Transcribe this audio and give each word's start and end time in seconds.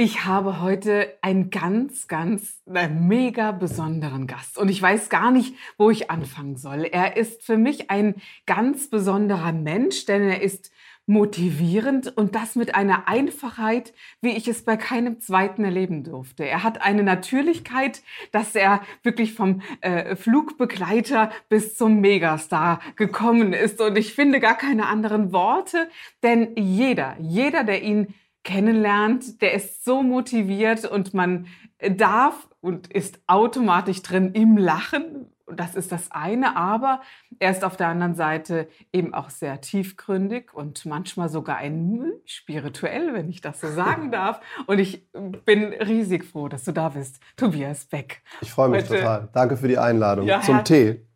Ich 0.00 0.24
habe 0.24 0.60
heute 0.60 1.12
einen 1.22 1.50
ganz, 1.50 2.06
ganz 2.06 2.62
äh, 2.72 2.86
mega 2.86 3.50
besonderen 3.50 4.28
Gast 4.28 4.56
und 4.56 4.68
ich 4.68 4.80
weiß 4.80 5.08
gar 5.08 5.32
nicht, 5.32 5.56
wo 5.76 5.90
ich 5.90 6.08
anfangen 6.08 6.54
soll. 6.54 6.84
Er 6.84 7.16
ist 7.16 7.42
für 7.42 7.56
mich 7.56 7.90
ein 7.90 8.14
ganz 8.46 8.90
besonderer 8.90 9.50
Mensch, 9.50 10.04
denn 10.04 10.22
er 10.22 10.40
ist 10.40 10.70
motivierend 11.06 12.16
und 12.16 12.36
das 12.36 12.54
mit 12.54 12.76
einer 12.76 13.08
Einfachheit, 13.08 13.92
wie 14.20 14.36
ich 14.36 14.46
es 14.46 14.64
bei 14.64 14.76
keinem 14.76 15.18
zweiten 15.18 15.64
erleben 15.64 16.04
durfte. 16.04 16.44
Er 16.44 16.62
hat 16.62 16.80
eine 16.80 17.02
Natürlichkeit, 17.02 18.02
dass 18.30 18.54
er 18.54 18.82
wirklich 19.02 19.34
vom 19.34 19.62
äh, 19.80 20.14
Flugbegleiter 20.14 21.32
bis 21.48 21.76
zum 21.76 22.00
Megastar 22.00 22.78
gekommen 22.94 23.52
ist 23.52 23.80
und 23.80 23.98
ich 23.98 24.14
finde 24.14 24.38
gar 24.38 24.56
keine 24.56 24.86
anderen 24.86 25.32
Worte, 25.32 25.88
denn 26.22 26.54
jeder, 26.56 27.16
jeder, 27.18 27.64
der 27.64 27.82
ihn 27.82 28.14
kennenlernt, 28.48 29.42
der 29.42 29.52
ist 29.52 29.84
so 29.84 30.02
motiviert 30.02 30.86
und 30.86 31.12
man 31.12 31.46
darf 31.96 32.48
und 32.62 32.86
ist 32.86 33.20
automatisch 33.26 34.00
drin 34.00 34.32
im 34.32 34.56
Lachen. 34.56 35.26
Das 35.54 35.74
ist 35.74 35.92
das 35.92 36.10
eine, 36.10 36.56
aber 36.56 37.02
er 37.38 37.50
ist 37.50 37.62
auf 37.62 37.76
der 37.76 37.88
anderen 37.88 38.14
Seite 38.14 38.68
eben 38.90 39.12
auch 39.12 39.28
sehr 39.28 39.60
tiefgründig 39.60 40.54
und 40.54 40.86
manchmal 40.86 41.28
sogar 41.28 41.58
ein 41.58 42.10
spirituell, 42.24 43.12
wenn 43.12 43.28
ich 43.28 43.42
das 43.42 43.60
so 43.60 43.68
sagen 43.68 44.10
darf. 44.12 44.40
Und 44.66 44.78
ich 44.78 45.06
bin 45.44 45.64
riesig 45.74 46.24
froh, 46.24 46.48
dass 46.48 46.64
du 46.64 46.72
da 46.72 46.88
bist, 46.88 47.20
Tobias 47.36 47.84
Beck. 47.84 48.22
Ich 48.40 48.50
freue 48.50 48.70
mich 48.70 48.84
Heute. 48.84 48.96
total. 48.96 49.28
Danke 49.34 49.58
für 49.58 49.68
die 49.68 49.78
Einladung 49.78 50.26
ja, 50.26 50.40
zum 50.40 50.64
Tee. 50.64 51.07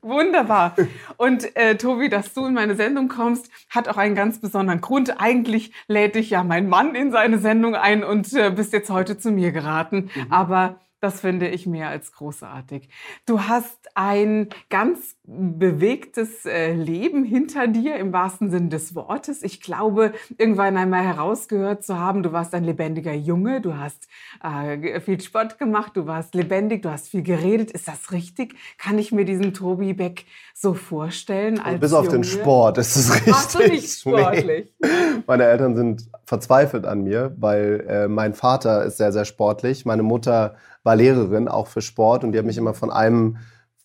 Wunderbar. 0.00 0.74
Und 1.16 1.56
äh, 1.56 1.76
Tobi, 1.76 2.08
dass 2.08 2.34
du 2.34 2.46
in 2.46 2.54
meine 2.54 2.76
Sendung 2.76 3.08
kommst, 3.08 3.50
hat 3.70 3.88
auch 3.88 3.96
einen 3.96 4.14
ganz 4.14 4.40
besonderen 4.40 4.80
Grund. 4.80 5.20
Eigentlich 5.20 5.72
lädt 5.88 6.14
dich 6.14 6.30
ja 6.30 6.44
mein 6.44 6.68
Mann 6.68 6.94
in 6.94 7.12
seine 7.12 7.38
Sendung 7.38 7.74
ein 7.74 8.04
und 8.04 8.32
äh, 8.32 8.50
bist 8.50 8.72
jetzt 8.72 8.90
heute 8.90 9.18
zu 9.18 9.30
mir 9.30 9.52
geraten. 9.52 10.10
Mhm. 10.14 10.32
Aber 10.32 10.80
das 11.06 11.20
finde 11.20 11.46
ich 11.46 11.66
mehr 11.66 11.88
als 11.88 12.10
großartig. 12.10 12.88
Du 13.26 13.42
hast 13.42 13.78
ein 13.94 14.48
ganz 14.70 15.14
bewegtes 15.22 16.44
äh, 16.46 16.72
Leben 16.72 17.22
hinter 17.22 17.68
dir 17.68 17.94
im 17.96 18.12
wahrsten 18.12 18.50
Sinne 18.50 18.70
des 18.70 18.96
Wortes. 18.96 19.44
Ich 19.44 19.60
glaube, 19.60 20.12
irgendwann 20.36 20.76
einmal 20.76 21.04
herausgehört 21.04 21.84
zu 21.84 21.96
haben, 21.96 22.24
du 22.24 22.32
warst 22.32 22.54
ein 22.54 22.64
lebendiger 22.64 23.12
Junge, 23.12 23.60
du 23.60 23.76
hast 23.76 24.08
äh, 24.42 25.00
viel 25.00 25.20
Sport 25.20 25.58
gemacht, 25.58 25.92
du 25.94 26.06
warst 26.06 26.34
lebendig, 26.34 26.82
du 26.82 26.90
hast 26.90 27.08
viel 27.08 27.22
geredet. 27.22 27.70
Ist 27.70 27.86
das 27.86 28.10
richtig? 28.10 28.56
Kann 28.76 28.98
ich 28.98 29.12
mir 29.12 29.24
diesen 29.24 29.54
Tobi 29.54 29.92
Beck 29.92 30.24
so 30.54 30.74
vorstellen? 30.74 31.60
Als 31.60 31.78
Bis 31.78 31.92
auf 31.92 32.06
Junge? 32.06 32.18
den 32.18 32.24
Sport 32.24 32.78
ist 32.78 32.96
es 32.96 33.14
richtig. 33.14 33.32
Machst 33.32 33.54
du 33.54 33.58
nicht 33.60 33.88
sportlich? 34.00 34.74
Nee. 34.80 34.88
Meine 35.28 35.44
Eltern 35.44 35.76
sind 35.76 36.08
verzweifelt 36.24 36.84
an 36.84 37.04
mir, 37.04 37.32
weil 37.38 37.86
äh, 37.88 38.08
mein 38.08 38.34
Vater 38.34 38.84
ist 38.84 38.96
sehr, 38.96 39.12
sehr 39.12 39.24
sportlich. 39.24 39.84
Meine 39.84 40.02
Mutter 40.02 40.56
war 40.86 40.96
Lehrerin 40.96 41.48
auch 41.48 41.66
für 41.66 41.82
Sport 41.82 42.24
und 42.24 42.32
die 42.32 42.38
hat 42.38 42.46
mich 42.46 42.56
immer 42.56 42.72
von 42.72 42.90
einem 42.90 43.36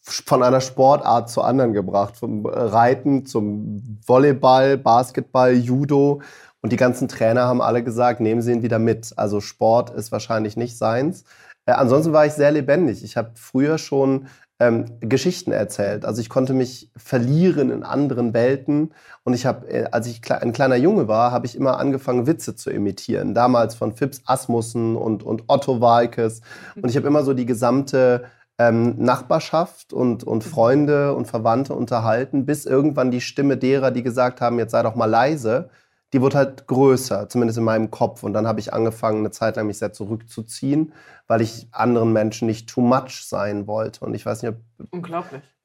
von 0.03 0.41
einer 0.41 0.61
Sportart 0.61 1.29
zur 1.29 1.45
anderen 1.45 1.73
gebracht, 1.73 2.17
vom 2.17 2.45
Reiten 2.45 3.25
zum 3.25 3.99
Volleyball, 4.05 4.77
Basketball, 4.77 5.53
Judo 5.53 6.21
und 6.61 6.71
die 6.71 6.77
ganzen 6.77 7.07
Trainer 7.07 7.41
haben 7.41 7.61
alle 7.61 7.83
gesagt, 7.83 8.19
nehmen 8.19 8.41
Sie 8.41 8.51
ihn 8.51 8.63
wieder 8.63 8.79
mit. 8.79 9.13
Also 9.17 9.41
Sport 9.41 9.89
ist 9.91 10.11
wahrscheinlich 10.11 10.57
nicht 10.57 10.77
seins. 10.77 11.23
Äh, 11.65 11.73
ansonsten 11.73 12.13
war 12.13 12.25
ich 12.25 12.33
sehr 12.33 12.51
lebendig. 12.51 13.03
Ich 13.03 13.17
habe 13.17 13.31
früher 13.35 13.77
schon 13.77 14.27
ähm, 14.61 14.85
Geschichten 14.99 15.51
erzählt. 15.51 16.05
Also 16.05 16.21
ich 16.21 16.29
konnte 16.29 16.53
mich 16.53 16.91
verlieren 16.95 17.71
in 17.71 17.81
anderen 17.81 18.35
Welten. 18.35 18.93
Und 19.23 19.33
ich 19.33 19.47
habe, 19.47 19.67
äh, 19.67 19.85
als 19.91 20.05
ich 20.05 20.21
ein 20.31 20.53
kleiner 20.53 20.75
Junge 20.75 21.07
war, 21.07 21.31
habe 21.31 21.47
ich 21.47 21.55
immer 21.55 21.79
angefangen, 21.79 22.27
Witze 22.27 22.55
zu 22.55 22.69
imitieren. 22.69 23.33
Damals 23.33 23.73
von 23.73 23.95
Phipps 23.95 24.21
Asmussen 24.25 24.95
und, 24.95 25.23
und 25.23 25.45
Otto 25.47 25.81
Walkes. 25.81 26.41
Und 26.79 26.89
ich 26.89 26.95
habe 26.95 27.07
immer 27.07 27.23
so 27.23 27.33
die 27.33 27.47
gesamte 27.47 28.25
ähm, 28.59 28.97
Nachbarschaft 28.99 29.93
und, 29.93 30.23
und 30.23 30.43
Freunde 30.43 31.15
und 31.15 31.25
Verwandte 31.25 31.73
unterhalten, 31.73 32.45
bis 32.45 32.67
irgendwann 32.67 33.09
die 33.09 33.21
Stimme 33.21 33.57
derer, 33.57 33.89
die 33.89 34.03
gesagt 34.03 34.41
haben, 34.41 34.59
jetzt 34.59 34.71
sei 34.71 34.83
doch 34.83 34.93
mal 34.93 35.09
leise, 35.09 35.69
die 36.13 36.21
wurde 36.21 36.37
halt 36.37 36.67
größer, 36.67 37.29
zumindest 37.29 37.57
in 37.57 37.63
meinem 37.63 37.89
Kopf. 37.91 38.23
Und 38.23 38.33
dann 38.33 38.47
habe 38.47 38.59
ich 38.59 38.73
angefangen, 38.73 39.19
eine 39.19 39.31
Zeit 39.31 39.55
lang 39.55 39.67
mich 39.67 39.77
sehr 39.77 39.93
zurückzuziehen, 39.93 40.93
weil 41.27 41.41
ich 41.41 41.67
anderen 41.71 42.11
Menschen 42.13 42.47
nicht 42.47 42.69
too 42.69 42.81
much 42.81 43.25
sein 43.25 43.67
wollte. 43.67 44.05
Und 44.05 44.13
ich 44.13 44.25
weiß 44.25 44.41
nicht, 44.43 44.51
ob 44.51 44.57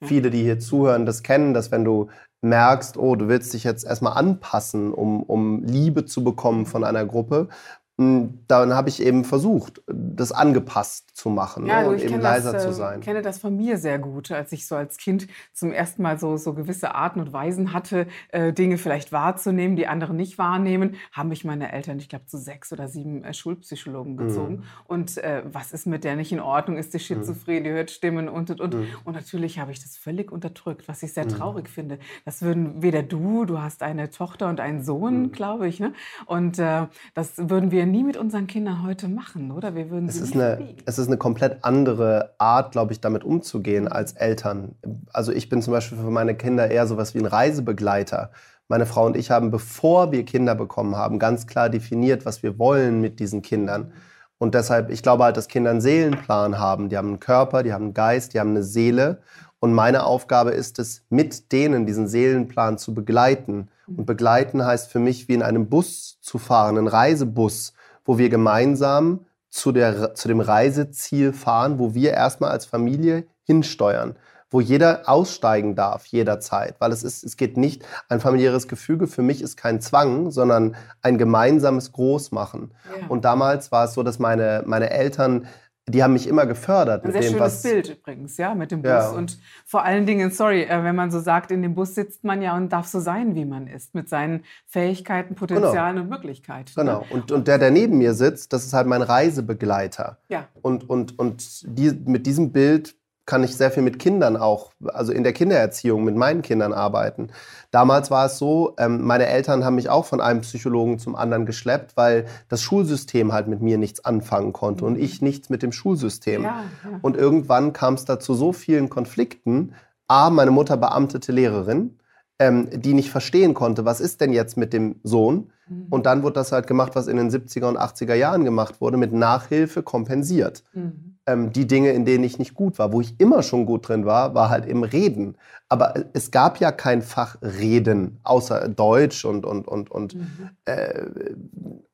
viele, 0.03 0.31
die 0.31 0.43
hier 0.43 0.61
zuhören, 0.61 1.07
das 1.07 1.23
kennen, 1.23 1.55
dass 1.55 1.73
wenn 1.73 1.84
du 1.84 2.11
merkst, 2.43 2.97
oh, 2.97 3.17
du 3.17 3.29
willst 3.29 3.55
dich 3.55 3.65
jetzt 3.65 3.84
erstmal 3.84 4.17
anpassen, 4.17 4.93
um, 4.93 5.23
um 5.23 5.65
Liebe 5.65 6.05
zu 6.05 6.23
bekommen 6.23 6.67
von 6.67 6.84
einer 6.84 7.05
Gruppe, 7.07 7.49
hm, 7.49 7.85
dann 7.99 8.75
habe 8.75 8.91
ich 8.91 9.03
eben 9.03 9.25
versucht, 9.25 9.81
das 9.87 10.31
angepasst 10.31 11.17
zu 11.17 11.31
machen 11.31 11.65
ja, 11.65 11.81
ne, 11.81 11.89
und 11.89 12.03
eben 12.03 12.21
leiser 12.21 12.53
das, 12.53 12.65
zu 12.65 12.69
ähm, 12.69 12.75
sein. 12.75 12.99
Ich 12.99 13.07
kenne 13.07 13.23
das 13.23 13.39
von 13.39 13.57
mir 13.57 13.79
sehr 13.79 13.99
gut, 13.99 14.31
als 14.31 14.53
ich 14.53 14.67
so 14.67 14.77
als 14.77 14.99
Kind 14.99 15.29
zum 15.55 15.73
ersten 15.73 16.03
Mal 16.03 16.19
so, 16.19 16.37
so 16.37 16.53
gewisse 16.53 16.95
Arten 16.95 17.21
und 17.21 17.33
Weisen 17.33 17.73
hatte, 17.73 18.07
äh, 18.29 18.53
Dinge 18.53 18.77
vielleicht 18.77 19.12
wahrzunehmen, 19.12 19.77
die 19.77 19.87
andere 19.87 20.12
nicht 20.12 20.37
wahrnehmen, 20.37 20.97
haben 21.11 21.31
mich 21.31 21.47
meine 21.47 21.73
Eltern, 21.73 21.99
ich 21.99 22.11
glaube, 22.11 22.27
zu 22.27 22.37
sechs 22.37 22.71
oder 22.71 22.87
sieben 22.89 23.25
äh, 23.25 23.33
Schulpsychologen 23.33 24.13
mhm. 24.13 24.19
gezogen. 24.19 24.55
Mhm. 24.57 24.63
Und 24.84 25.17
äh, 25.17 25.43
was 25.51 25.73
ist 25.73 25.87
mit 25.87 26.05
der 26.05 26.17
nicht 26.17 26.33
in 26.33 26.41
Ordnung? 26.41 26.77
Ist 26.77 26.93
die 26.93 26.99
mhm. 26.99 27.01
schizophren, 27.01 27.65
die 27.65 27.71
hört 27.71 27.91
Stimmen 27.91 28.28
und 28.28 28.51
und 28.51 28.61
und. 28.61 28.75
Mhm. 28.75 28.89
Und 29.05 29.15
natürlich 29.15 29.59
habe 29.59 29.73
ich 29.73 29.83
das 29.83 29.97
völlig 29.97 30.31
unterdrückt, 30.31 30.87
was 30.87 31.03
ich 31.03 31.15
sehr 31.15 31.25
mhm. 31.25 31.31
traurig 31.31 31.71
finde. 31.71 31.99
Das 32.27 32.43
würden 32.43 32.83
weder 32.83 33.03
du, 33.03 33.47
du 33.47 33.63
hast 33.63 33.83
eine 33.83 34.11
Tochter 34.11 34.51
und 34.51 34.61
einen 34.61 34.84
Sohn, 34.84 35.23
mhm. 35.23 35.33
glaube 35.33 35.67
ich, 35.67 35.81
ne? 35.81 35.95
und 36.27 36.59
äh, 36.59 36.89
das 37.15 37.39
würden 37.39 37.71
wir 37.71 37.85
nie 37.86 38.04
mit 38.04 38.16
unseren 38.16 38.47
Kindern 38.47 38.82
heute 38.82 39.08
machen, 39.08 39.50
oder? 39.50 39.74
Wir 39.74 39.91
würden 39.91 40.08
es, 40.08 40.20
ist 40.20 40.34
eine, 40.34 40.74
es 40.84 40.98
ist 40.98 41.06
eine 41.06 41.16
komplett 41.16 41.64
andere 41.64 42.34
Art, 42.38 42.72
glaube 42.72 42.92
ich, 42.92 43.00
damit 43.00 43.24
umzugehen 43.24 43.88
als 43.88 44.12
Eltern. 44.12 44.74
Also 45.12 45.32
ich 45.32 45.48
bin 45.48 45.62
zum 45.62 45.72
Beispiel 45.72 45.98
für 45.98 46.10
meine 46.10 46.34
Kinder 46.34 46.70
eher 46.70 46.86
sowas 46.86 47.14
wie 47.14 47.19
ein 47.19 47.26
Reisebegleiter. 47.26 48.30
Meine 48.69 48.86
Frau 48.86 49.06
und 49.06 49.16
ich 49.16 49.30
haben, 49.30 49.50
bevor 49.50 50.12
wir 50.12 50.24
Kinder 50.24 50.54
bekommen 50.54 50.97
haben, 50.97 51.19
ganz 51.19 51.47
klar 51.47 51.70
definiert, 51.70 52.26
was 52.26 52.42
wir 52.42 52.58
wollen 52.58 53.00
mit 53.00 53.20
diesen 53.20 53.42
Kindern. 53.42 53.92
Und 54.38 54.54
deshalb, 54.54 54.91
ich 54.91 55.03
glaube 55.03 55.24
halt, 55.24 55.36
dass 55.36 55.48
Kinder 55.48 55.70
einen 55.70 55.80
Seelenplan 55.80 56.58
haben. 56.58 56.88
Die 56.88 56.97
haben 56.97 57.08
einen 57.08 57.20
Körper, 57.20 57.62
die 57.62 57.72
haben 57.72 57.84
einen 57.84 57.94
Geist, 57.94 58.34
die 58.34 58.41
haben 58.41 58.50
eine 58.50 58.62
Seele. 58.62 59.20
Und 59.60 59.72
meine 59.72 60.04
Aufgabe 60.04 60.50
ist 60.50 60.78
es, 60.78 61.04
mit 61.08 61.53
denen 61.53 61.86
diesen 61.86 62.06
Seelenplan 62.08 62.76
zu 62.76 62.92
begleiten. 62.92 63.68
Und 63.86 64.04
begleiten 64.04 64.64
heißt 64.64 64.91
für 64.91 64.98
mich, 64.98 65.28
wie 65.28 65.34
in 65.34 65.42
einem 65.42 65.68
Bus 65.68 66.18
zu 66.20 66.38
fahren, 66.38 66.76
einen 66.76 66.88
Reisebus 66.88 67.72
wo 68.06 68.19
wir 68.19 68.31
gemeinsam 68.31 69.27
zu, 69.50 69.72
der, 69.72 70.15
zu 70.15 70.28
dem 70.28 70.41
Reiseziel 70.41 71.33
fahren, 71.33 71.78
wo 71.78 71.94
wir 71.94 72.12
erstmal 72.12 72.50
als 72.50 72.67
Familie 72.67 73.27
hinsteuern, 73.44 74.17
wo 74.50 74.61
jeder 74.61 75.09
aussteigen 75.09 75.75
darf 75.75 76.06
jederzeit, 76.06 76.77
weil 76.78 76.93
es 76.93 77.03
ist, 77.03 77.25
es 77.25 77.37
geht 77.37 77.56
nicht 77.56 77.84
ein 78.09 78.21
familiäres 78.21 78.69
Gefüge. 78.69 79.06
Für 79.06 79.22
mich 79.22 79.43
ist 79.43 79.56
kein 79.56 79.81
Zwang, 79.81 80.31
sondern 80.31 80.77
ein 81.03 81.19
gemeinsames 81.19 81.93
Großmachen. 81.93 82.72
Ja. 83.01 83.07
Und 83.09 83.25
damals 83.25 83.72
war 83.72 83.86
es 83.86 83.95
so, 83.95 84.03
dass 84.03 84.19
meine, 84.19 84.63
meine 84.66 84.91
Eltern 84.91 85.47
die 85.88 86.03
haben 86.03 86.15
mich 86.15 86.27
immer 86.27 86.47
gefördert. 86.47 87.04
Ein 87.04 87.12
sehr 87.12 87.21
dem, 87.21 87.33
schönes 87.34 87.62
Bild 87.62 87.88
übrigens, 87.91 88.36
ja, 88.38 88.54
mit 88.54 88.72
dem 88.72 88.83
Bus. 88.83 88.91
Ja. 88.91 89.10
Und 89.10 89.38
vor 89.65 89.84
allen 89.84 90.04
Dingen, 90.04 90.33
sorry, 90.33 90.62
äh, 90.62 90.83
wenn 90.83 90.97
man 90.97 91.12
so 91.12 91.21
sagt, 91.21 91.53
in 91.53 91.62
dem 91.62 91.74
Bus 91.74 91.94
sitzt 91.94 92.24
man 92.24 92.42
ja 92.42 92.56
und 92.56 92.72
darf 92.72 92.86
so 92.86 92.98
sein, 92.98 93.36
wie 93.36 93.44
man 93.44 93.68
ist, 93.68 93.94
mit 93.94 94.09
seinen 94.09 94.44
Fähigkeiten, 94.66 95.36
Potenzialen 95.36 95.97
genau. 95.97 96.03
und 96.03 96.10
Möglichkeiten. 96.10 96.72
Ne? 96.77 96.84
Genau. 96.84 97.06
Und, 97.10 97.30
und 97.30 97.47
der, 97.47 97.59
der 97.59 97.71
neben 97.71 97.98
mir 97.98 98.15
sitzt, 98.15 98.53
das 98.53 98.65
ist 98.66 98.72
halt 98.72 98.88
mein 98.88 99.03
Reisebegleiter. 99.03 100.18
Ja. 100.28 100.48
Und, 100.60 100.91
und, 100.91 101.18
und 101.21 101.62
die, 101.78 101.92
mit 102.04 102.27
diesem 102.27 102.50
Bild 102.50 102.97
kann 103.27 103.43
ich 103.45 103.57
sehr 103.57 103.71
viel 103.71 103.83
mit 103.83 103.99
Kindern 103.99 104.37
auch, 104.37 104.71
also 104.87 105.13
in 105.13 105.25
der 105.25 105.33
Kindererziehung 105.33 106.05
mit 106.05 106.15
meinen 106.15 106.43
Kindern 106.43 106.73
arbeiten. 106.73 107.28
Damals 107.73 108.11
war 108.11 108.27
es 108.27 108.39
so, 108.39 108.75
ähm, 108.78 109.03
meine 109.05 109.27
Eltern 109.27 109.65
haben 109.65 109.75
mich 109.75 109.89
auch 109.89 110.05
von 110.05 110.21
einem 110.21 110.41
Psychologen 110.43 110.99
zum 110.99 111.17
anderen 111.17 111.45
geschleppt, 111.45 111.97
weil 111.97 112.27
das 112.49 112.63
Schulsystem 112.63 113.33
halt 113.33 113.49
mit 113.49 113.61
mir 113.61 113.78
nichts 113.78 114.05
anfangen 114.05 114.53
konnte 114.53 114.84
und 114.84 114.97
ich 114.97 115.23
nichts 115.23 115.51
mit 115.51 115.63
dem 115.63 115.73
Schulsystem. 115.73 116.45
Ja, 116.45 116.65
ja. 116.84 116.99
Und 117.03 117.17
irgendwann 117.17 117.73
kam 117.73 117.95
es 117.95 118.05
da 118.05 118.19
zu 118.21 118.34
so 118.34 118.53
vielen 118.53 118.89
Konflikten. 118.89 119.75
A, 120.09 120.31
meine 120.31 120.53
Mutter 120.53 120.77
beamtete 120.77 121.33
Lehrerin. 121.33 121.99
ähm, 122.39 122.69
die 122.71 122.95
nicht 122.95 123.11
verstehen 123.11 123.55
konnte, 123.55 123.84
was 123.84 124.01
ist 124.01 124.21
denn 124.21 124.33
jetzt 124.33 124.57
mit 124.57 124.73
dem 124.73 124.97
Sohn? 125.03 125.51
Mhm. 125.69 125.87
Und 125.91 126.07
dann 126.07 126.23
wurde 126.23 126.34
das 126.34 126.53
halt 126.53 126.67
gemacht, 126.67 126.95
was 126.95 127.07
in 127.07 127.17
den 127.17 127.31
70er 127.31 127.67
und 127.67 127.78
80er 127.78 128.15
Jahren 128.15 128.45
gemacht 128.45 128.81
wurde, 128.81 128.99
mit 128.99 129.13
Nachhilfe 129.13 129.83
kompensiert. 129.83 130.63
Mhm. 130.75 131.16
Ähm, 131.27 131.53
die 131.53 131.67
Dinge, 131.67 131.91
in 131.91 132.05
denen 132.05 132.23
ich 132.23 132.39
nicht 132.39 132.55
gut 132.55 132.78
war, 132.78 132.93
wo 132.93 133.01
ich 133.01 133.19
immer 133.19 133.43
schon 133.43 133.67
gut 133.67 133.89
drin 133.89 134.07
war, 134.07 134.34
war 134.34 134.49
halt 134.49 134.67
im 134.67 134.84
Reden. 134.84 135.37
Aber 135.69 135.95
es 136.13 136.31
gab 136.31 136.61
ja 136.61 136.71
kein 136.71 137.03
Fach 137.03 137.37
Reden, 137.43 138.21
außer 138.23 138.69
Deutsch 138.69 139.25
und, 139.25 139.45
und, 139.45 139.67
und, 139.67 139.91
und, 139.91 140.15
mhm. 140.15 140.51
äh, 140.67 141.07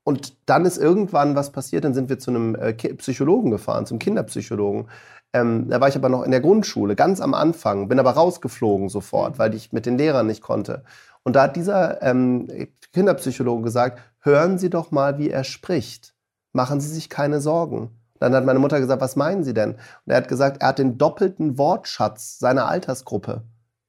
und 0.04 0.36
dann 0.46 0.66
ist 0.66 0.76
irgendwann 0.76 1.34
was 1.34 1.50
passiert, 1.50 1.84
dann 1.84 1.94
sind 1.94 2.10
wir 2.10 2.18
zu 2.18 2.30
einem 2.30 2.54
äh, 2.54 2.74
Psychologen 2.74 3.50
gefahren, 3.50 3.86
zum 3.86 3.98
Kinderpsychologen. 3.98 4.88
Ähm, 5.32 5.70
da 5.70 5.80
war 5.80 5.88
ich 5.88 5.96
aber 5.96 6.10
noch 6.10 6.24
in 6.24 6.30
der 6.30 6.42
Grundschule, 6.42 6.94
ganz 6.94 7.20
am 7.20 7.32
Anfang, 7.32 7.88
bin 7.88 7.98
aber 7.98 8.10
rausgeflogen 8.10 8.90
sofort, 8.90 9.38
weil 9.38 9.54
ich 9.54 9.72
mit 9.72 9.86
den 9.86 9.96
Lehrern 9.96 10.26
nicht 10.26 10.42
konnte. 10.42 10.84
Und 11.22 11.36
da 11.36 11.44
hat 11.44 11.56
dieser 11.56 12.02
ähm, 12.02 12.48
Kinderpsychologe 12.92 13.62
gesagt, 13.62 14.00
hören 14.20 14.58
Sie 14.58 14.68
doch 14.68 14.90
mal, 14.90 15.18
wie 15.18 15.30
er 15.30 15.44
spricht. 15.44 16.14
Machen 16.52 16.80
Sie 16.80 16.88
sich 16.88 17.08
keine 17.08 17.40
Sorgen. 17.40 17.90
Dann 18.22 18.36
hat 18.36 18.44
meine 18.44 18.60
Mutter 18.60 18.78
gesagt, 18.78 19.02
was 19.02 19.16
meinen 19.16 19.42
Sie 19.42 19.52
denn? 19.52 19.72
Und 19.72 19.80
er 20.06 20.18
hat 20.18 20.28
gesagt, 20.28 20.62
er 20.62 20.68
hat 20.68 20.78
den 20.78 20.96
doppelten 20.96 21.58
Wortschatz 21.58 22.38
seiner 22.38 22.68
Altersgruppe. 22.68 23.42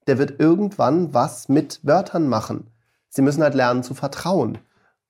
Der 0.08 0.18
wird 0.18 0.40
irgendwann 0.40 1.14
was 1.14 1.50
mit 1.50 1.80
Wörtern 1.84 2.28
machen. 2.28 2.72
Sie 3.10 3.22
müssen 3.22 3.44
halt 3.44 3.54
lernen 3.54 3.84
zu 3.84 3.94
vertrauen. 3.94 4.58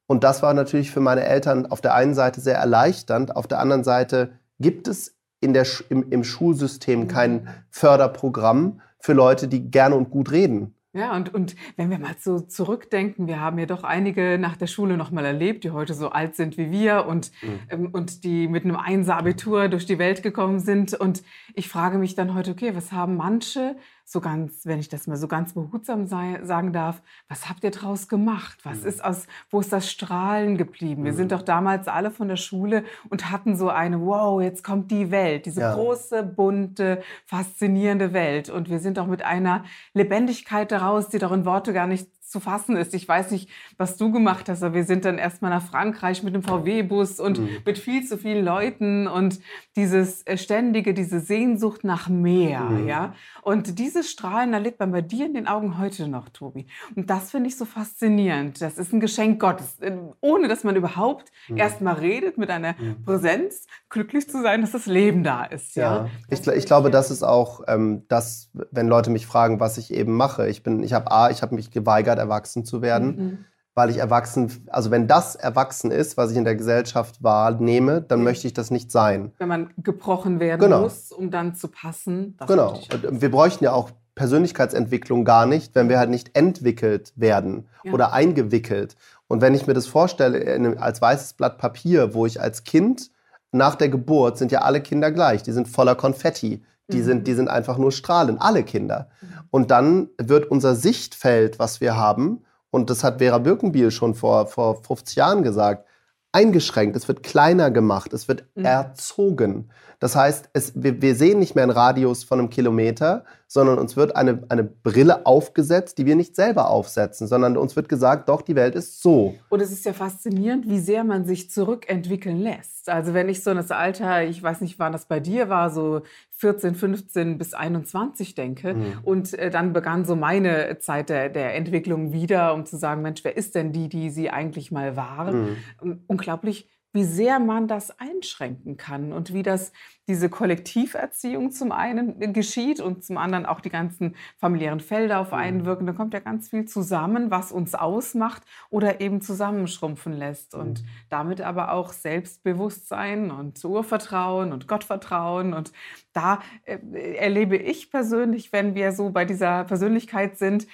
Und 0.08 0.25
das 0.25 0.44
war 0.44 0.54
natürlich 0.54 0.92
für 0.92 1.00
meine 1.00 1.24
Eltern 1.24 1.66
auf 1.68 1.80
der 1.80 1.94
einen 1.94 2.14
Seite 2.14 2.42
sehr 2.42 2.58
erleichternd, 2.58 3.38
auf 3.38 3.48
der 3.48 3.60
anderen 3.60 3.86
Seite 3.86 4.34
gibt 4.60 4.90
es 4.90 5.16
in 5.40 5.54
der, 5.54 5.66
im, 5.88 6.10
im 6.10 6.25
Schulsystem 6.25 7.08
kein 7.08 7.48
Förderprogramm 7.70 8.81
für 9.00 9.14
Leute, 9.14 9.48
die 9.48 9.72
gerne 9.72 9.96
und 9.96 10.10
gut 10.10 10.31
reden. 10.31 10.75
Ja, 10.95 11.16
und, 11.16 11.34
und 11.34 11.56
wenn 11.75 11.90
wir 11.90 11.98
mal 11.98 12.16
so 12.19 12.40
zurückdenken, 12.40 13.25
wir 13.25 13.40
haben 13.40 13.57
ja 13.57 13.66
doch 13.66 13.84
einige 13.84 14.38
nach 14.38 14.56
der 14.56 14.68
Schule 14.68 14.95
noch 14.95 15.10
mal 15.10 15.25
erlebt, 15.25 15.63
die 15.63 15.72
heute 15.72 15.95
so 15.95 16.10
alt 16.10 16.36
sind 16.36 16.56
wie 16.56 16.69
wir 16.69 17.07
und, 17.07 17.31
mhm. 17.42 17.60
ähm, 17.69 17.90
und 17.92 18.24
die 18.24 18.48
mit 18.48 18.63
einem 18.63 18.75
Einser-Abitur 18.75 19.69
durch 19.69 19.88
die 19.88 19.98
Welt 19.98 20.22
gekommen 20.22 20.60
sind. 20.60 20.94
Und 20.94 21.24
ich 21.56 21.68
frage 21.68 21.98
mich 21.98 22.13
dann 22.13 22.36
heute, 22.36 22.51
okay, 22.51 22.75
was 22.75 22.92
haben 22.92 23.18
manche 23.18 23.75
so 24.06 24.19
ganz, 24.19 24.66
wenn 24.66 24.80
ich 24.80 24.90
das 24.90 25.07
mal 25.07 25.16
so 25.16 25.28
ganz 25.28 25.54
behutsam 25.54 26.07
sei, 26.07 26.42
sagen 26.44 26.74
darf, 26.74 27.01
was 27.30 27.50
habt 27.50 27.63
ihr 27.63 27.72
draus 27.72 28.10
gemacht? 28.10 28.60
Was 28.63 28.81
mhm. 28.81 28.88
ist 28.88 29.04
aus, 29.04 29.28
wo 29.50 29.62
ist 29.62 29.72
das 29.72 29.89
Strahlen 29.89 30.57
geblieben? 30.57 31.01
Mhm. 31.01 31.06
Wir 31.06 31.13
sind 31.13 31.31
mhm. 31.31 31.38
doch 31.38 31.42
damals 31.42 31.88
alle 31.88 32.12
von 32.12 32.28
der 32.28 32.36
Schule 32.36 32.84
und 33.10 33.31
hatten 33.31 33.56
so 33.56 33.69
eine, 33.69 34.01
wow, 34.01 34.42
jetzt 34.42 34.63
kommt 34.63 34.92
die 34.92 35.10
Welt, 35.10 35.46
diese 35.46 35.62
ja. 35.62 35.74
große, 35.74 36.22
bunte, 36.24 37.01
faszinierende 37.25 38.13
Welt. 38.13 38.50
Und 38.50 38.69
wir 38.69 38.80
sind 38.80 38.98
doch 38.98 39.07
mit 39.07 39.24
einer 39.24 39.63
Lebendigkeit 39.94 40.72
daraus, 40.72 40.83
die 41.10 41.20
doch 41.20 41.32
in 41.32 41.46
Worte 41.46 41.74
gar 41.74 41.88
nicht 41.88 42.12
zu 42.34 42.40
fassen 42.40 42.76
ist. 42.76 42.94
Ich 42.96 43.08
weiß 43.08 43.32
nicht, 43.32 43.50
was 43.78 43.96
du 43.96 44.12
gemacht 44.12 44.50
hast, 44.50 44.64
aber 44.64 44.74
wir 44.74 44.84
sind 44.84 45.06
dann 45.06 45.20
erstmal 45.20 45.52
nach 45.52 45.62
Frankreich 45.62 46.24
mit 46.24 46.34
dem 46.34 46.42
VW-Bus 46.42 47.20
und 47.20 47.40
mhm. 47.40 47.50
mit 47.64 47.78
viel 47.78 48.04
zu 48.06 48.18
vielen 48.18 48.44
Leuten 48.44 49.08
und 49.08 49.40
dieses 49.76 50.24
äh, 50.24 50.36
ständige, 50.36 50.94
diese 50.94 51.20
Sehnsucht 51.20 51.84
nach 51.84 52.10
mehr, 52.10 52.62
mhm. 52.62 52.88
ja. 52.88 53.14
Und 53.44 53.78
dieses 53.78 54.10
Strahlen 54.10 54.54
erlebt 54.54 54.80
man 54.80 54.92
bei 54.92 55.02
dir 55.02 55.26
in 55.28 55.34
den 55.34 55.48
Augen 55.48 55.78
heute 55.78 56.08
noch, 56.08 56.30
Tobi. 56.30 56.66
Und 56.96 57.10
das 57.10 57.32
finde 57.32 57.50
ich 57.50 57.58
so 57.58 57.66
faszinierend. 57.66 58.62
Das 58.62 58.78
ist 58.78 58.92
ein 58.94 59.00
Geschenk 59.00 59.40
Gottes, 59.40 59.80
äh, 59.80 59.96
ohne 60.20 60.48
dass 60.48 60.64
man 60.64 60.76
überhaupt 60.76 61.32
mhm. 61.48 61.58
erstmal 61.58 61.96
redet 61.96 62.38
mit 62.40 62.50
einer 62.50 62.74
mhm. 62.74 63.04
Präsenz, 63.06 63.68
glücklich 63.90 64.28
zu 64.28 64.42
sein, 64.42 64.62
dass 64.62 64.72
das 64.72 64.88
Leben 64.88 65.24
da 65.24 65.44
ist. 65.44 65.76
Ja, 65.76 66.06
ja. 66.06 66.10
Ich, 66.30 66.48
ich, 66.48 66.66
glaube, 66.66 66.90
das 66.90 67.12
ist 67.12 67.22
auch 67.22 67.62
ähm, 67.68 68.06
das, 68.08 68.50
wenn 68.72 68.88
Leute 68.88 69.12
mich 69.12 69.28
fragen, 69.28 69.60
was 69.60 69.78
ich 69.78 69.94
eben 69.94 70.14
mache. 70.16 70.48
Ich 70.50 70.64
bin, 70.64 70.82
ich 70.82 70.94
habe 70.94 71.12
A, 71.12 71.30
ich 71.30 71.44
habe 71.44 71.54
mich 71.54 71.70
geweigert, 71.70 72.18
erwachsen 72.24 72.66
zu 72.66 72.81
werden. 72.81 73.16
Mhm. 73.16 73.38
Weil 73.75 73.90
ich 73.90 73.98
erwachsen, 73.98 74.52
also 74.68 74.92
wenn 74.92 75.08
das 75.08 75.36
erwachsen 75.36 75.90
ist, 75.90 76.16
was 76.16 76.30
ich 76.30 76.38
in 76.38 76.44
der 76.44 76.56
Gesellschaft 76.56 77.24
wahrnehme, 77.24 78.02
dann 78.02 78.20
mhm. 78.20 78.25
möchte 78.25 78.48
ich 78.48 78.54
das 78.54 78.70
nicht 78.70 78.92
sein. 78.92 79.31
Wenn 79.40 79.48
man 79.48 79.72
gebrochen 79.78 80.40
werden 80.40 80.62
genau. 80.62 80.81
muss, 80.81 81.12
um 81.12 81.31
dann 81.31 81.56
zu 81.56 81.70
passen. 81.70 82.38
genau. 82.48 82.80
Wir 83.10 83.31
bräuchten 83.31 83.64
ja 83.64 83.72
auch 83.72 83.90
Persönlichkeitsentwicklung 84.16 85.25
gar 85.25 85.46
nicht, 85.46 85.74
wenn 85.75 85.90
wir 85.90 85.98
halt 85.98 86.12
nicht 86.12 86.38
entwickelt 86.38 87.14
werden 87.16 87.68
ja. 87.84 87.94
oder 87.94 88.14
eingewickelt. 88.14 88.96
Und 89.28 89.42
wenn 89.42 89.56
ich 89.56 89.66
mir 89.66 89.74
das 89.74 89.88
vorstelle 89.88 90.78
als 90.80 91.02
weißes 91.02 91.34
Blatt 91.34 91.58
Papier, 91.58 92.14
wo 92.14 92.25
ich 92.25 92.40
als 92.40 92.64
Kind 92.64 93.10
nach 93.52 93.75
der 93.75 93.90
Geburt 93.90 94.38
sind 94.38 94.52
ja 94.52 94.62
alle 94.62 94.81
Kinder 94.81 95.12
gleich, 95.12 95.44
die 95.44 95.52
sind 95.52 95.68
voller 95.68 95.96
Konfetti. 95.96 96.64
Die, 96.92 96.98
mhm. 96.98 97.04
sind, 97.04 97.28
die 97.28 97.34
sind 97.34 97.48
einfach 97.48 97.78
nur 97.78 97.92
strahlend, 97.92 98.42
alle 98.42 98.64
Kinder. 98.64 99.10
Mhm. 99.22 99.43
Und 99.54 99.70
dann 99.70 100.10
wird 100.18 100.50
unser 100.50 100.74
Sichtfeld, 100.74 101.60
was 101.60 101.80
wir 101.80 101.96
haben, 101.96 102.44
und 102.72 102.90
das 102.90 103.04
hat 103.04 103.20
Vera 103.20 103.38
Birkenbiel 103.38 103.92
schon 103.92 104.16
vor, 104.16 104.48
vor 104.48 104.82
50 104.82 105.16
Jahren 105.16 105.44
gesagt, 105.44 105.88
eingeschränkt, 106.32 106.96
es 106.96 107.08
wird 107.08 107.22
kleiner 107.22 107.70
gemacht, 107.70 108.14
es 108.14 108.28
wird 108.28 108.46
mhm. 108.56 108.66
erzogen. 108.66 109.70
Das 110.00 110.16
heißt, 110.16 110.50
es, 110.54 110.74
wir, 110.76 111.04
wir, 111.04 111.14
sehen 111.16 111.38
nicht 111.38 111.54
mehr 111.54 111.64
einen 111.64 111.72
Radius 111.72 112.24
von 112.24 112.40
einem 112.40 112.50
Kilometer, 112.50 113.26
sondern 113.48 113.78
uns 113.78 113.96
wird 113.96 114.16
eine, 114.16 114.44
eine 114.50 114.64
Brille 114.64 115.28
aufgesetzt, 115.28 116.00
die 116.00 116.08
wir 116.08 116.16
nicht 116.16 116.36
selber 116.36 116.72
aufsetzen, 116.72 117.28
sondern 117.28 117.56
uns 117.56 117.76
wird 117.76 117.88
gesagt, 117.88 118.30
doch, 118.30 118.42
die 118.42 118.56
Welt 118.56 118.74
ist 118.74 119.04
so. 119.04 119.36
Und 119.50 119.62
es 119.62 119.72
ist 119.72 119.86
ja 119.86 119.94
faszinierend, 119.94 120.68
wie 120.68 120.80
sehr 120.80 121.04
man 121.04 121.26
sich 121.26 121.52
zurückentwickeln 121.52 122.40
lässt. 122.40 122.90
Also 122.90 123.14
wenn 123.14 123.30
ich 123.30 123.44
so 123.44 123.54
das 123.54 123.70
Alter, 123.70 124.24
ich 124.24 124.42
weiß 124.42 124.62
nicht, 124.62 124.80
wann 124.80 124.92
das 124.92 125.06
bei 125.06 125.20
dir 125.20 125.48
war, 125.48 125.70
so 125.70 126.02
14, 126.44 126.75
15 126.75 127.38
bis 127.38 127.54
21 127.54 128.36
denke. 128.36 128.74
Mhm. 128.74 129.00
Und 129.04 129.34
äh, 129.34 129.50
dann 129.50 129.72
begann 129.72 130.04
so 130.04 130.18
meine 130.18 130.78
Zeit 130.80 131.07
der, 131.07 131.30
der 131.30 131.56
Entwicklung 131.56 132.12
wieder, 132.12 132.54
um 132.54 132.66
zu 132.66 132.75
sagen, 132.75 133.01
Mensch, 133.01 133.24
wer 133.24 133.38
ist 133.38 133.56
denn 133.56 133.72
die, 133.72 133.88
die 133.88 134.10
sie 134.10 134.30
eigentlich 134.30 134.69
mal 134.69 134.98
war? 134.98 135.31
Mhm. 135.31 136.01
Unglaublich, 136.07 136.68
wie 136.94 137.04
sehr 137.04 137.40
man 137.40 137.68
das 137.68 138.00
einschränken 138.00 138.78
kann 138.78 139.12
und 139.12 139.34
wie 139.34 139.44
das 139.44 139.72
diese 140.07 140.30
Kollektiverziehung 140.30 141.51
zum 141.51 141.72
einen 141.72 142.34
geschieht 142.34 142.81
und 142.81 143.06
zum 143.06 143.18
anderen 143.18 143.45
auch 143.45 143.62
die 143.62 143.69
ganzen 143.69 144.16
familiären 144.38 144.81
Felder 144.81 145.19
auf 145.19 145.31
einen 145.31 145.60
mhm. 145.60 145.66
wirken. 145.66 145.88
Da 145.88 145.94
kommt 145.94 146.13
ja 146.13 146.19
ganz 146.19 146.50
viel 146.50 146.66
zusammen, 146.66 147.31
was 147.31 147.51
uns 147.51 147.74
ausmacht 147.74 148.44
oder 148.69 149.00
eben 149.00 149.22
zusammenschrumpfen 149.22 150.13
lässt 150.13 150.56
und 150.56 150.84
mhm. 150.84 150.88
damit 151.10 151.42
aber 151.42 151.72
auch 151.72 151.94
Selbstbewusstsein 151.94 153.31
und 153.31 153.63
Urvertrauen 153.63 154.51
und 154.51 154.68
Gottvertrauen. 154.68 155.54
Und 155.54 155.72
da 156.12 156.42
äh, 156.66 156.78
erlebe 157.16 157.56
ich 157.56 157.89
persönlich, 157.89 158.51
wenn 158.51 158.75
wir 158.75 158.92
so 158.92 159.10
bei 159.10 159.24
dieser 159.24 159.63
Persönlichkeit 159.63 160.38
sind, 160.38 160.68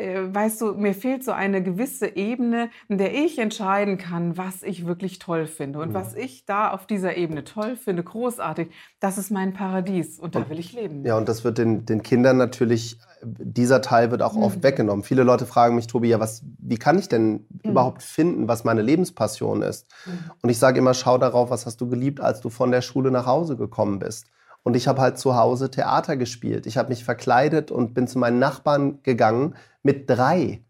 weißt 0.00 0.60
du, 0.60 0.74
mir 0.74 0.94
fehlt 0.94 1.24
so 1.24 1.32
eine 1.32 1.62
gewisse 1.62 2.16
Ebene, 2.16 2.70
in 2.88 2.98
der 2.98 3.14
ich 3.14 3.38
entscheiden 3.38 3.98
kann, 3.98 4.36
was 4.36 4.62
ich 4.62 4.86
wirklich 4.86 5.18
toll 5.18 5.46
finde. 5.46 5.80
Und 5.80 5.90
mhm. 5.90 5.94
was 5.94 6.14
ich 6.14 6.46
da 6.46 6.70
auf 6.70 6.86
dieser 6.86 7.16
Ebene 7.16 7.44
toll 7.44 7.76
finde, 7.76 8.02
großartig, 8.02 8.68
das 9.00 9.18
ist 9.18 9.30
mein 9.30 9.52
Paradies 9.52 10.18
und 10.18 10.34
da 10.34 10.48
will 10.48 10.58
ich 10.58 10.72
leben. 10.72 11.04
Ja, 11.04 11.16
und 11.16 11.28
das 11.28 11.44
wird 11.44 11.58
den, 11.58 11.84
den 11.84 12.02
Kindern 12.02 12.36
natürlich, 12.36 12.98
dieser 13.22 13.82
Teil 13.82 14.10
wird 14.10 14.22
auch 14.22 14.34
mhm. 14.34 14.42
oft 14.42 14.62
weggenommen. 14.62 15.04
Viele 15.04 15.22
Leute 15.22 15.46
fragen 15.46 15.74
mich, 15.74 15.86
Tobi, 15.86 16.08
ja, 16.08 16.20
was, 16.20 16.42
wie 16.58 16.78
kann 16.78 16.98
ich 16.98 17.08
denn 17.08 17.46
mhm. 17.62 17.70
überhaupt 17.70 18.02
finden, 18.02 18.48
was 18.48 18.64
meine 18.64 18.82
Lebenspassion 18.82 19.62
ist? 19.62 19.86
Mhm. 20.06 20.30
Und 20.42 20.50
ich 20.50 20.58
sage 20.58 20.78
immer, 20.78 20.94
schau 20.94 21.18
darauf, 21.18 21.50
was 21.50 21.66
hast 21.66 21.80
du 21.80 21.88
geliebt, 21.88 22.20
als 22.20 22.40
du 22.40 22.48
von 22.48 22.70
der 22.70 22.82
Schule 22.82 23.10
nach 23.10 23.26
Hause 23.26 23.56
gekommen 23.56 23.98
bist. 23.98 24.26
Und 24.62 24.76
ich 24.76 24.88
habe 24.88 25.00
halt 25.00 25.18
zu 25.18 25.36
Hause 25.36 25.70
Theater 25.70 26.16
gespielt. 26.16 26.66
Ich 26.66 26.76
habe 26.76 26.90
mich 26.90 27.04
verkleidet 27.04 27.70
und 27.70 27.94
bin 27.94 28.06
zu 28.06 28.18
meinen 28.18 28.38
Nachbarn 28.38 29.02
gegangen 29.02 29.54
mit 29.82 30.08
drei. 30.08 30.62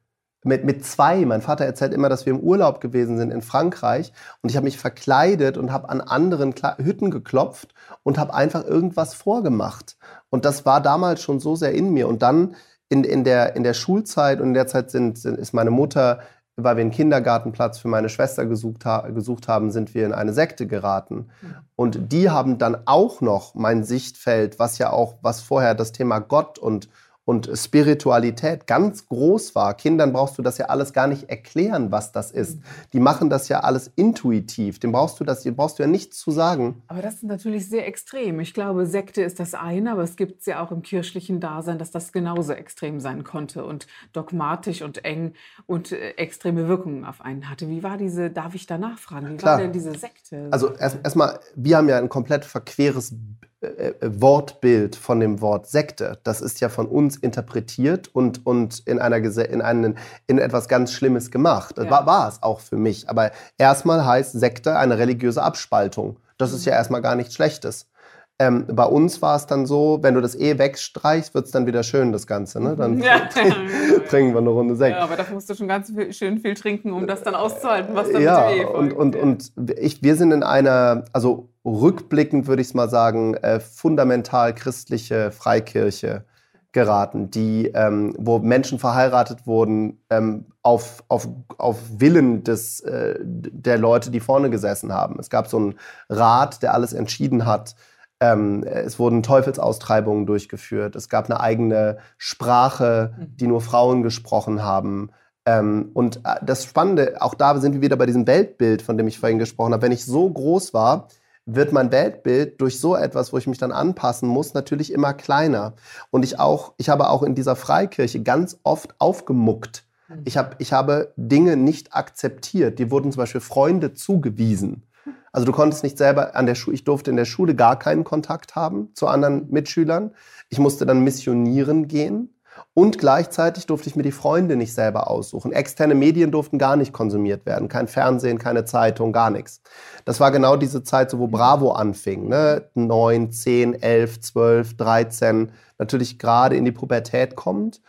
Mit, 0.42 0.64
mit 0.64 0.87
zwei. 0.87 1.26
Mein 1.26 1.42
Vater 1.42 1.66
erzählt 1.66 1.92
immer, 1.92 2.09
dass 2.09 2.25
wir 2.25 2.32
im 2.32 2.40
Urlaub 2.40 2.80
gewesen 2.80 3.18
sind 3.18 3.30
in 3.30 3.42
Frankreich 3.42 4.12
und 4.40 4.49
ich 4.49 4.56
habe 4.56 4.64
mich 4.64 4.78
verkleidet 4.78 5.59
und 5.59 5.70
habe 5.70 5.90
an 5.90 6.00
anderen 6.00 6.54
Kla 6.54 6.78
Hütten 6.78 7.11
geklopft 7.11 7.75
und 8.04 8.16
habe 8.16 8.32
einfach 8.32 8.64
irgendwas 8.64 9.12
vorgemacht. 9.12 9.99
Und 10.30 10.47
das 10.47 10.64
war 10.64 10.80
damals 10.80 11.20
schon 11.20 11.40
so 11.40 11.56
sehr 11.56 11.73
in 11.73 11.92
mir. 11.92 12.09
Und 12.09 12.23
dann 12.23 12.54
in, 12.88 13.04
in, 13.04 13.23
der, 13.23 13.54
in 13.54 13.64
der 13.64 13.75
Schulzeit 13.75 14.40
und 14.40 14.49
in 14.49 14.54
der 14.54 14.66
Zeit 14.66 14.90
sind, 14.90 15.18
sind, 15.18 15.38
ist 15.38 15.52
meine 15.52 15.70
Mutter 15.70 16.20
weil 16.57 16.76
wir 16.76 16.83
einen 16.83 16.90
Kindergartenplatz 16.90 17.78
für 17.78 17.88
meine 17.88 18.09
Schwester 18.09 18.47
gesucht, 18.47 18.85
ha 18.85 19.09
gesucht 19.09 19.49
haben, 19.49 19.71
sind 19.71 19.95
wir 19.95 20.07
in 20.07 20.12
eine 20.12 20.33
Sekte 20.33 20.66
geraten. 20.66 21.30
Und 21.76 22.12
die 22.12 22.30
haben 22.30 22.59
dann 22.59 22.76
auch 22.87 23.21
noch 23.21 23.54
mein 23.54 23.85
Sichtfeld, 23.85 24.59
was 24.59 24.78
ja 24.78 24.92
auch, 24.92 25.16
was 25.23 25.40
vorher 25.40 25.75
das 25.75 25.92
Thema 25.92 26.19
Gott 26.19 26.59
und 26.59 26.88
und 27.30 27.49
Spiritualität 27.54 28.66
ganz 28.66 29.06
groß 29.06 29.54
war. 29.54 29.75
Kindern 29.75 30.12
brauchst 30.12 30.37
du 30.37 30.42
das 30.42 30.58
ja 30.58 30.66
alles 30.66 30.92
gar 30.92 31.06
nicht 31.06 31.30
erklären, 31.30 31.92
was 31.92 32.10
das 32.10 32.32
ist. 32.32 32.58
Die 32.92 32.99
machen 32.99 33.30
das 33.30 33.49
ja 33.49 33.60
alles 33.60 33.88
intuitiv. 33.94 34.80
Dem 34.80 34.90
brauchst 34.90 35.20
du 35.20 35.25
das, 35.25 35.44
dem 35.44 35.54
brauchst 35.54 35.78
du 35.78 35.84
ja 35.84 35.88
nichts 35.88 36.18
zu 36.18 36.32
sagen. 36.32 36.82
Aber 36.88 37.02
das 37.02 37.14
ist 37.14 37.22
natürlich 37.22 37.68
sehr 37.68 37.87
extrem. 37.87 38.40
Ich 38.40 38.52
glaube, 38.52 38.84
Sekte 38.84 39.22
ist 39.22 39.38
das 39.38 39.54
eine, 39.54 39.92
aber 39.92 40.02
es 40.02 40.16
gibt 40.16 40.40
es 40.40 40.46
ja 40.46 40.60
auch 40.60 40.72
im 40.72 40.82
kirchlichen 40.82 41.38
Dasein, 41.38 41.78
dass 41.78 41.92
das 41.92 42.10
genauso 42.10 42.52
extrem 42.52 42.99
sein 42.99 43.22
konnte 43.22 43.64
und 43.64 43.87
dogmatisch 44.12 44.82
und 44.82 45.04
eng 45.04 45.34
und 45.66 45.92
äh, 45.92 46.14
extreme 46.16 46.66
Wirkungen 46.66 47.04
auf 47.04 47.20
einen 47.20 47.49
hatte. 47.49 47.68
Wie 47.68 47.84
war 47.84 47.96
diese, 47.96 48.30
darf 48.30 48.56
ich 48.56 48.66
da 48.66 48.76
nachfragen, 48.76 49.34
wie 49.34 49.37
Klar. 49.37 49.52
war 49.52 49.62
denn 49.62 49.72
diese 49.72 49.96
Sekte? 49.96 50.49
Also 50.50 50.75
erstmal, 50.75 51.34
erst 51.34 51.52
wir 51.54 51.76
haben 51.76 51.88
ja 51.88 51.99
ein 51.99 52.08
komplett 52.08 52.44
verqueres 52.44 53.14
äh, 53.60 53.92
Wortbild 54.02 54.96
von 54.96 55.20
dem 55.20 55.40
Wort 55.40 55.66
Sekte. 55.66 56.18
Das 56.24 56.40
ist 56.40 56.60
ja 56.60 56.68
von 56.68 56.86
uns 56.86 57.16
interpretiert 57.16 58.08
und, 58.08 58.46
und 58.46 58.80
in, 58.86 58.98
einer, 58.98 59.16
in, 59.16 59.60
einen, 59.60 59.98
in 60.26 60.38
etwas 60.38 60.66
ganz 60.66 60.92
Schlimmes 60.92 61.30
gemacht. 61.30 61.76
Ja. 61.76 61.90
war, 61.90 62.06
war 62.06 62.28
es 62.28 62.42
auch 62.42 62.60
für 62.60 62.76
mich. 62.76 63.08
Aber 63.08 63.32
erstmal 63.58 64.06
heißt 64.06 64.32
Sekte 64.32 64.76
eine 64.76 64.98
religiöse 64.98 65.42
Abspaltung. 65.42 66.18
Das 66.38 66.52
ist 66.52 66.64
ja 66.64 66.72
mhm. 66.72 66.78
erstmal 66.78 67.02
gar 67.02 67.16
nichts 67.16 67.34
Schlechtes. 67.34 67.90
Ähm, 68.38 68.64
bei 68.72 68.86
uns 68.86 69.20
war 69.20 69.36
es 69.36 69.44
dann 69.44 69.66
so, 69.66 69.98
wenn 70.00 70.14
du 70.14 70.22
das 70.22 70.34
E 70.34 70.58
wegstreichst, 70.58 71.34
wird 71.34 71.44
es 71.44 71.50
dann 71.52 71.66
wieder 71.66 71.82
schön, 71.82 72.10
das 72.10 72.26
Ganze. 72.26 72.58
Ne? 72.62 72.74
Dann 72.74 72.98
ja. 73.02 73.18
trinken 74.08 74.32
wir 74.32 74.38
eine 74.38 74.48
Runde 74.48 74.76
Sekt. 74.76 74.96
Ja, 74.96 75.02
aber 75.02 75.16
da 75.16 75.26
musst 75.30 75.50
du 75.50 75.54
schon 75.54 75.68
ganz 75.68 75.92
viel, 75.92 76.10
schön 76.14 76.38
viel 76.38 76.54
trinken, 76.54 76.92
um 76.92 77.06
das 77.06 77.22
dann 77.22 77.34
auszuhalten, 77.34 77.94
was 77.94 78.10
dann 78.10 78.22
ja, 78.22 78.46
mit 78.48 78.54
dem 78.54 78.60
E 78.60 78.64
folgt. 78.64 78.94
Und, 78.96 79.14
und, 79.14 79.52
und 79.58 79.78
ich, 79.78 80.02
wir 80.02 80.16
sind 80.16 80.32
in 80.32 80.42
einer, 80.42 81.04
also 81.12 81.50
rückblickend 81.64 82.46
würde 82.46 82.62
ich 82.62 82.68
es 82.68 82.74
mal 82.74 82.88
sagen, 82.88 83.34
äh, 83.34 83.60
fundamental 83.60 84.54
christliche 84.54 85.30
Freikirche 85.30 86.24
geraten, 86.72 87.30
die, 87.30 87.66
ähm, 87.74 88.14
wo 88.18 88.38
Menschen 88.38 88.78
verheiratet 88.78 89.46
wurden 89.46 90.00
ähm, 90.08 90.46
auf, 90.62 91.02
auf, 91.08 91.28
auf 91.58 91.78
Willen 91.98 92.44
des, 92.44 92.80
äh, 92.80 93.18
der 93.20 93.78
Leute, 93.78 94.10
die 94.10 94.20
vorne 94.20 94.50
gesessen 94.50 94.92
haben. 94.92 95.18
Es 95.18 95.30
gab 95.30 95.48
so 95.48 95.56
einen 95.56 95.74
Rat, 96.08 96.62
der 96.62 96.74
alles 96.74 96.92
entschieden 96.92 97.44
hat. 97.44 97.74
Ähm, 98.20 98.62
es 98.62 98.98
wurden 98.98 99.22
Teufelsaustreibungen 99.22 100.26
durchgeführt. 100.26 100.94
Es 100.94 101.08
gab 101.08 101.28
eine 101.28 101.40
eigene 101.40 101.98
Sprache, 102.18 103.14
mhm. 103.18 103.36
die 103.36 103.46
nur 103.46 103.62
Frauen 103.62 104.02
gesprochen 104.02 104.62
haben. 104.62 105.10
Ähm, 105.46 105.90
und 105.94 106.18
äh, 106.18 106.36
das 106.42 106.64
Spannende, 106.64 107.16
auch 107.20 107.34
da 107.34 107.58
sind 107.58 107.72
wir 107.72 107.80
wieder 107.80 107.96
bei 107.96 108.06
diesem 108.06 108.26
Weltbild, 108.26 108.82
von 108.82 108.96
dem 108.96 109.08
ich 109.08 109.18
vorhin 109.18 109.38
gesprochen 109.38 109.72
habe. 109.72 109.82
Wenn 109.82 109.92
ich 109.92 110.04
so 110.04 110.30
groß 110.30 110.72
war, 110.72 111.08
wird 111.54 111.73
mein 111.73 111.92
Weltbild 111.92 112.61
durch 112.61 112.80
so 112.80 112.97
etwas, 112.97 113.33
wo 113.33 113.38
ich 113.38 113.47
mich 113.47 113.59
dann 113.59 113.73
anpassen 113.73 114.28
muss, 114.28 114.54
natürlich 114.54 114.92
immer 114.92 115.14
kleiner. 115.14 115.75
Und 116.11 116.25
ich 116.25 116.38
auch, 116.38 116.75
ich 116.76 116.88
habe 116.88 117.09
auch 117.09 117.23
in 117.23 117.35
dieser 117.35 117.57
Freikirche 117.57 118.23
ganz 118.23 118.59
oft 118.62 118.95
aufgemuckt. 118.99 119.85
Mhm. 120.09 120.23
Ich, 120.25 120.37
hab, 120.37 120.57
ich 120.61 120.73
habe 120.73 121.12
Dinge 121.16 121.57
nicht 121.57 121.95
akzeptiert. 121.95 122.78
Die 122.78 122.90
wurden 122.90 123.12
zum 123.12 123.21
Beispiel 123.21 123.40
Freunde 123.40 123.95
zugewiesen. 123.95 124.85
Also 125.33 125.47
du 125.47 125.52
konntest 125.52 125.85
nicht 125.85 125.97
selber 125.97 126.35
an 126.35 126.47
der 126.47 126.54
Schule, 126.54 126.75
ich 126.75 126.85
durfte 126.85 127.11
in 127.11 127.16
der 127.16 127.25
Schule 127.25 127.54
gar 127.54 127.78
keinen 127.78 128.04
Kontakt 128.04 128.57
haben 128.57 128.90
zu 128.95 129.07
anderen 129.07 129.49
Mitschülern. 129.50 130.12
Ich 130.49 130.59
musste 130.59 130.87
dann 130.87 131.00
missionieren 131.00 131.87
gehen. 131.87 132.35
Und 132.72 132.98
gleichzeitig 132.98 133.66
durfte 133.66 133.88
ich 133.88 133.96
mir 133.96 134.04
die 134.04 134.12
Freunde 134.12 134.54
nicht 134.54 134.72
selber 134.74 135.10
aussuchen. 135.10 135.52
Externe 135.52 135.96
Medien 135.96 136.30
durften 136.30 136.56
gar 136.56 136.76
nicht 136.76 136.92
konsumiert 136.92 137.44
werden. 137.44 137.68
Kein 137.68 137.88
Fernsehen, 137.88 138.38
keine 138.38 138.64
Zeitung, 138.64 139.12
gar 139.12 139.30
nichts. 139.30 139.60
Das 140.04 140.20
war 140.20 140.30
genau 140.30 140.56
diese 140.56 140.84
Zeit, 140.84 141.10
so, 141.10 141.18
wo 141.18 141.26
Bravo 141.26 141.72
anfing. 141.72 142.28
Ne? 142.28 142.68
9, 142.74 143.32
10, 143.32 143.82
11, 143.82 144.20
12, 144.20 144.76
13. 144.76 145.52
Natürlich 145.78 146.18
gerade 146.18 146.56
in 146.56 146.64
die 146.64 146.72
Pubertät 146.72 147.34
kommt. 147.34 147.80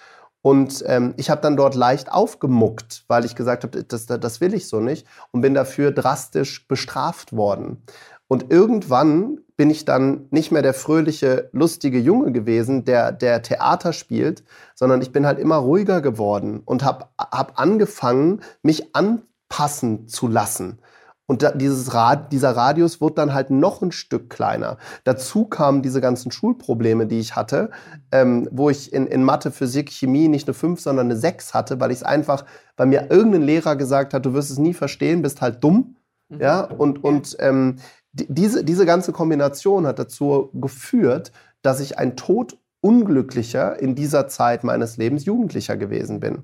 Und 0.43 0.83
ähm, 0.88 1.13
ich 1.17 1.29
habe 1.29 1.41
dann 1.41 1.55
dort 1.55 1.75
leicht 1.75 2.11
aufgemuckt, 2.11 3.03
weil 3.07 3.25
ich 3.25 3.35
gesagt 3.35 3.63
habe, 3.63 3.83
das, 3.83 4.07
das 4.07 4.41
will 4.41 4.55
ich 4.55 4.67
so 4.67 4.79
nicht 4.79 5.05
und 5.31 5.41
bin 5.41 5.53
dafür 5.53 5.91
drastisch 5.91 6.67
bestraft 6.67 7.33
worden. 7.33 7.83
Und 8.31 8.50
irgendwann 8.50 9.39
bin 9.57 9.69
ich 9.69 9.83
dann 9.83 10.27
nicht 10.31 10.53
mehr 10.53 10.61
der 10.61 10.73
fröhliche, 10.73 11.50
lustige 11.51 12.00
Junge 12.00 12.31
gewesen, 12.31 12.85
der, 12.85 13.11
der 13.11 13.41
Theater 13.41 13.91
spielt, 13.91 14.45
sondern 14.73 15.01
ich 15.01 15.11
bin 15.11 15.25
halt 15.25 15.38
immer 15.38 15.57
ruhiger 15.57 16.00
geworden 16.00 16.61
und 16.63 16.81
habe 16.85 17.07
hab 17.17 17.59
angefangen, 17.59 18.39
mich 18.63 18.95
anpassen 18.95 20.07
zu 20.07 20.29
lassen. 20.29 20.79
Und 21.25 21.45
dieses 21.55 21.93
Rad, 21.93 22.31
dieser 22.31 22.55
Radius 22.55 23.01
wird 23.01 23.17
dann 23.17 23.33
halt 23.33 23.50
noch 23.50 23.81
ein 23.81 23.91
Stück 23.91 24.29
kleiner. 24.29 24.77
Dazu 25.03 25.43
kamen 25.43 25.81
diese 25.81 26.00
ganzen 26.00 26.31
Schulprobleme, 26.31 27.07
die 27.07 27.19
ich 27.19 27.35
hatte, 27.35 27.69
ähm, 28.13 28.47
wo 28.50 28.69
ich 28.69 28.93
in, 28.93 29.07
in 29.07 29.25
Mathe, 29.25 29.51
Physik, 29.51 29.89
Chemie 29.91 30.29
nicht 30.29 30.47
eine 30.47 30.53
5, 30.53 30.79
sondern 30.79 31.07
eine 31.07 31.17
6 31.17 31.53
hatte, 31.53 31.81
weil 31.81 31.91
ich 31.91 31.97
es 31.97 32.03
einfach, 32.03 32.45
weil 32.77 32.88
mir 32.88 33.11
irgendein 33.11 33.41
Lehrer 33.41 33.75
gesagt 33.75 34.13
hat, 34.13 34.25
du 34.25 34.33
wirst 34.33 34.51
es 34.51 34.57
nie 34.57 34.73
verstehen, 34.73 35.21
bist 35.21 35.41
halt 35.41 35.61
dumm. 35.61 35.97
Mhm. 36.31 36.39
Ja, 36.39 36.61
und, 36.61 37.03
und 37.03 37.35
ähm, 37.39 37.75
diese, 38.13 38.63
diese 38.63 38.86
ganze 38.86 39.12
Kombination 39.12 39.88
hat 39.88 40.00
dazu 40.00 40.50
geführt, 40.53 41.32
dass 41.62 41.80
ich 41.80 41.98
ein 41.98 42.15
todunglücklicher 42.15 43.80
in 43.80 43.96
dieser 43.96 44.27
Zeit 44.27 44.63
meines 44.63 44.98
Lebens 44.98 45.25
Jugendlicher 45.25 45.77
gewesen 45.77 46.20
bin 46.20 46.44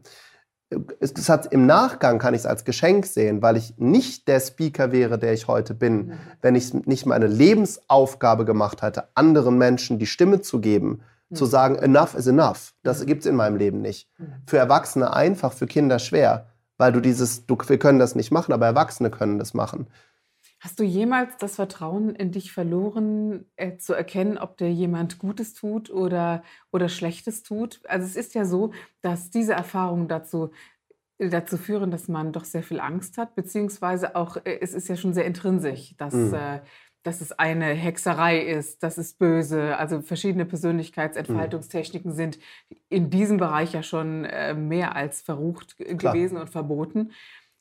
es 1.00 1.30
hat, 1.30 1.52
im 1.54 1.66
Nachgang 1.66 2.20
kann 2.20 2.34
ich 2.34 2.42
es 2.42 2.46
als 2.46 2.66
Geschenk 2.66 3.06
sehen, 3.06 3.42
weil 3.42 3.56
ich 3.56 3.76
nicht 3.78 4.28
der 4.28 4.40
Speaker 4.40 4.92
wäre, 4.92 5.18
der 5.18 5.34
ich 5.34 5.48
heute 5.48 5.74
bin, 5.74 6.08
mhm. 6.08 6.14
wenn 6.42 6.56
ich 6.56 6.74
nicht 6.74 7.06
meine 7.06 7.28
Lebensaufgabe 7.28 8.44
gemacht 8.44 8.82
hätte, 8.82 9.08
anderen 9.16 9.58
Menschen 9.58 9.98
die 9.98 10.06
Stimme 10.06 10.42
zu 10.42 10.60
geben, 10.60 11.02
mhm. 11.30 11.36
zu 11.36 11.46
sagen, 11.46 11.76
enough 11.76 12.16
is 12.16 12.28
enough. 12.28 12.74
Das 12.84 13.02
mhm. 13.02 13.06
gibt 13.06 13.22
es 13.22 13.28
in 13.28 13.36
meinem 13.36 13.56
Leben 13.56 13.82
nicht. 13.82 14.10
Mhm. 14.18 14.34
Für 14.46 14.58
Erwachsene 14.58 15.14
einfach, 15.14 15.54
für 15.54 15.68
Kinder 15.68 16.00
schwer, 16.00 16.48
weil 16.78 16.92
du 16.92 17.00
dieses, 17.00 17.46
du, 17.46 17.58
wir 17.66 17.80
können 17.80 18.00
das 18.00 18.16
nicht 18.16 18.32
machen, 18.32 18.52
aber 18.52 18.66
Erwachsene 18.66 19.10
können 19.10 19.40
das 19.40 19.54
machen. 19.54 19.88
Hast 20.60 20.80
du 20.80 20.84
jemals 20.84 21.38
das 21.38 21.56
Vertrauen 21.56 22.16
in 22.16 22.32
dich 22.32 22.52
verloren, 22.52 23.46
äh, 23.58 23.78
zu 23.78 23.94
erkennen, 23.94 24.40
ob 24.40 24.58
dir 24.58 24.72
jemand 24.72 25.20
Gutes 25.20 25.54
tut 25.54 25.92
oder, 25.92 26.44
oder 26.72 26.90
Schlechtes 26.90 27.44
tut? 27.44 27.80
Also 27.88 28.06
es 28.06 28.16
ist 28.16 28.34
ja 28.34 28.44
so, 28.44 28.72
dass 29.02 29.30
diese 29.30 29.54
Erfahrungen 29.54 30.08
dazu, 30.08 30.52
dazu 31.20 31.58
führen, 31.58 31.92
dass 31.92 32.08
man 32.08 32.32
doch 32.32 32.44
sehr 32.44 32.64
viel 32.64 32.80
Angst 32.80 33.20
hat, 33.20 33.36
beziehungsweise 33.36 34.16
auch, 34.16 34.38
äh, 34.38 34.60
es 34.60 34.74
ist 34.74 34.88
ja 34.88 34.96
schon 34.96 35.14
sehr 35.14 35.26
intrinsisch, 35.26 35.96
dass, 35.98 36.16
mhm. 36.16 36.34
äh, 36.34 36.62
dass 37.04 37.22
es 37.22 37.32
eine 37.34 37.68
Hexerei 37.68 38.40
ist, 38.40 38.82
dass 38.82 38.98
es 38.98 39.14
böse, 39.14 39.78
also 39.78 40.02
verschiedene 40.02 40.46
Persönlichkeitsentfaltungstechniken 40.46 42.12
mhm. 42.12 42.16
sind 42.16 42.40
in 42.90 43.12
diesem 43.12 43.38
Bereich 43.38 43.74
ja 43.74 43.84
schon 43.84 44.26
äh, 44.26 44.56
mehr 44.56 44.96
als 44.96 45.22
verrucht 45.22 45.78
Klar. 45.78 46.14
gewesen 46.14 46.38
und 46.38 46.50
verboten. 46.50 47.12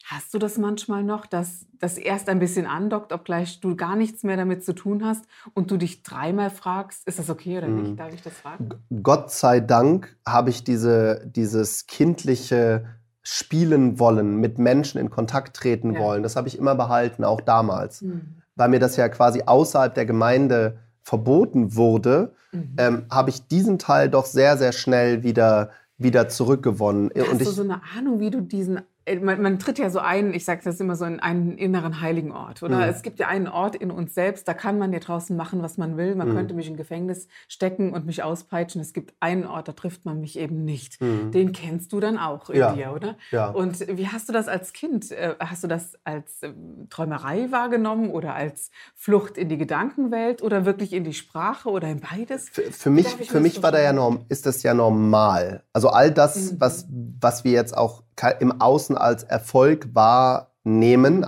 Hast 0.09 0.33
du 0.33 0.39
das 0.39 0.57
manchmal 0.57 1.03
noch, 1.03 1.27
dass 1.27 1.67
das 1.81 1.99
erst 1.99 2.29
ein 2.29 2.39
bisschen 2.39 2.65
andockt, 2.65 3.13
obgleich 3.13 3.59
du 3.59 3.75
gar 3.75 3.97
nichts 3.97 4.23
mehr 4.23 4.37
damit 4.37 4.65
zu 4.65 4.73
tun 4.73 5.05
hast 5.05 5.25
und 5.53 5.73
du 5.73 5.77
dich 5.77 6.05
dreimal 6.05 6.51
fragst, 6.51 7.05
ist 7.09 7.19
das 7.19 7.29
okay 7.29 7.59
oder 7.59 7.67
nicht? 7.67 7.91
Mhm. 7.91 7.97
Darf 7.97 8.15
ich 8.15 8.23
das 8.23 8.35
fragen? 8.35 8.69
Gott 9.03 9.33
sei 9.33 9.59
Dank 9.59 10.17
habe 10.25 10.51
ich 10.51 10.63
diese, 10.63 11.27
dieses 11.27 11.89
kindliche 11.89 12.87
Spielen 13.23 13.99
wollen, 13.99 14.37
mit 14.37 14.61
Menschen 14.61 15.01
in 15.01 15.11
Kontakt 15.11 15.57
treten 15.57 15.95
ja. 15.95 15.99
wollen. 16.01 16.23
Das 16.23 16.37
habe 16.37 16.47
ich 16.47 16.57
immer 16.57 16.77
behalten, 16.77 17.25
auch 17.25 17.41
damals. 17.41 18.03
Mhm. 18.03 18.37
Weil 18.55 18.69
mir 18.69 18.79
das 18.79 18.95
ja 18.95 19.09
quasi 19.09 19.43
außerhalb 19.45 19.93
der 19.93 20.07
Gemeinde 20.07 20.79
verboten 21.03 21.75
wurde, 21.75 22.33
mhm. 22.53 22.77
ähm, 22.79 23.07
habe 23.11 23.31
ich 23.31 23.49
diesen 23.49 23.81
Teil 23.81 24.09
doch 24.09 24.27
sehr, 24.27 24.57
sehr 24.57 24.71
schnell 24.71 25.25
wieder 25.25 25.71
wieder 25.99 26.29
zurückgewonnen. 26.29 27.11
Hast 27.17 27.29
und 27.31 27.41
ich, 27.41 27.49
du 27.49 27.55
so 27.55 27.63
eine 27.63 27.81
Ahnung, 27.97 28.21
wie 28.21 28.31
du 28.31 28.43
diesen 28.43 28.83
man, 29.21 29.41
man, 29.41 29.59
tritt 29.59 29.79
ja 29.79 29.89
so 29.89 30.01
ein, 30.01 30.35
ich 30.35 30.45
sage 30.45 30.63
das 30.65 30.81
immer 30.81 30.97
so, 30.97 31.05
in 31.05 31.21
einen 31.21 31.57
inneren 31.59 32.01
heiligen 32.01 32.33
Ort. 32.33 32.63
Oder 32.63 32.79
mhm. 32.79 32.83
es 32.83 33.03
gibt 33.03 33.21
ja 33.21 33.29
einen 33.29 33.47
Ort 33.47 33.77
in 33.77 33.91
uns 33.91 34.15
selbst, 34.15 34.49
da 34.49 34.55
kann 34.55 34.79
man 34.79 34.93
ja 34.93 34.99
draußen 34.99 35.37
machen, 35.37 35.63
was 35.63 35.79
man 35.79 35.97
will. 35.97 36.17
Man 36.17 36.31
mhm. 36.31 36.35
könnte 36.35 36.55
mich 36.55 36.69
in 36.69 36.77
Gefängnis 36.77 37.29
stecken 37.47 37.93
und 37.93 38.05
mich 38.05 38.23
auspeitschen. 38.23 38.81
Es 38.81 38.93
gibt 38.93 39.15
einen 39.21 39.47
Ort, 39.47 39.69
da 39.69 39.73
trifft 39.73 40.05
man 40.05 40.21
mich 40.21 40.39
eben 40.39 40.65
nicht. 40.65 41.01
Mhm. 41.01 41.31
Den 41.31 41.53
kennst 41.53 41.93
du 41.93 42.01
dann 42.01 42.19
auch 42.19 42.51
in 42.51 42.59
ja. 42.59 42.73
dir, 42.73 42.93
oder? 42.93 43.17
Ja. 43.31 43.49
Und 43.49 43.87
wie 43.97 44.09
hast 44.09 44.29
du 44.29 44.33
das 44.33 44.49
als 44.49 44.73
Kind? 44.73 45.13
Äh, 45.13 45.37
hast 45.39 45.63
du 45.63 45.69
das 45.69 45.95
als 46.03 46.43
ähm, 46.43 46.89
Träumerei 46.91 47.53
wahrgenommen 47.53 48.11
oder 48.11 48.35
als 48.35 48.71
Flucht 48.95 49.39
in 49.39 49.49
die 49.49 49.59
Gedankenwelt 49.59 50.43
oder 50.43 50.65
wirklich 50.65 50.93
in 50.93 51.05
die 51.05 51.15
Sprache 51.15 51.69
oder 51.69 51.89
in 51.89 52.01
beides? 52.01 52.49
Für, 52.49 52.63
für 52.63 52.91
mich, 52.91 53.07
für 53.07 53.41
mich 53.41 53.63
war 53.63 53.71
da 53.71 53.81
ja 53.81 53.93
norm, 53.93 54.25
ist 54.29 54.47
das 54.47 54.65
ja 54.65 54.75
normal. 54.75 55.63
Also 55.73 55.91
all 55.91 56.11
das, 56.11 56.53
mhm. 56.53 56.61
was, 56.61 56.89
was 57.21 57.45
wir 57.45 57.53
jetzt 57.53 57.77
auch 57.77 58.06
im 58.38 58.61
Außen 58.61 58.96
als 58.96 59.25
Erfolg 59.25 59.94
wahrnehmen 59.94 61.25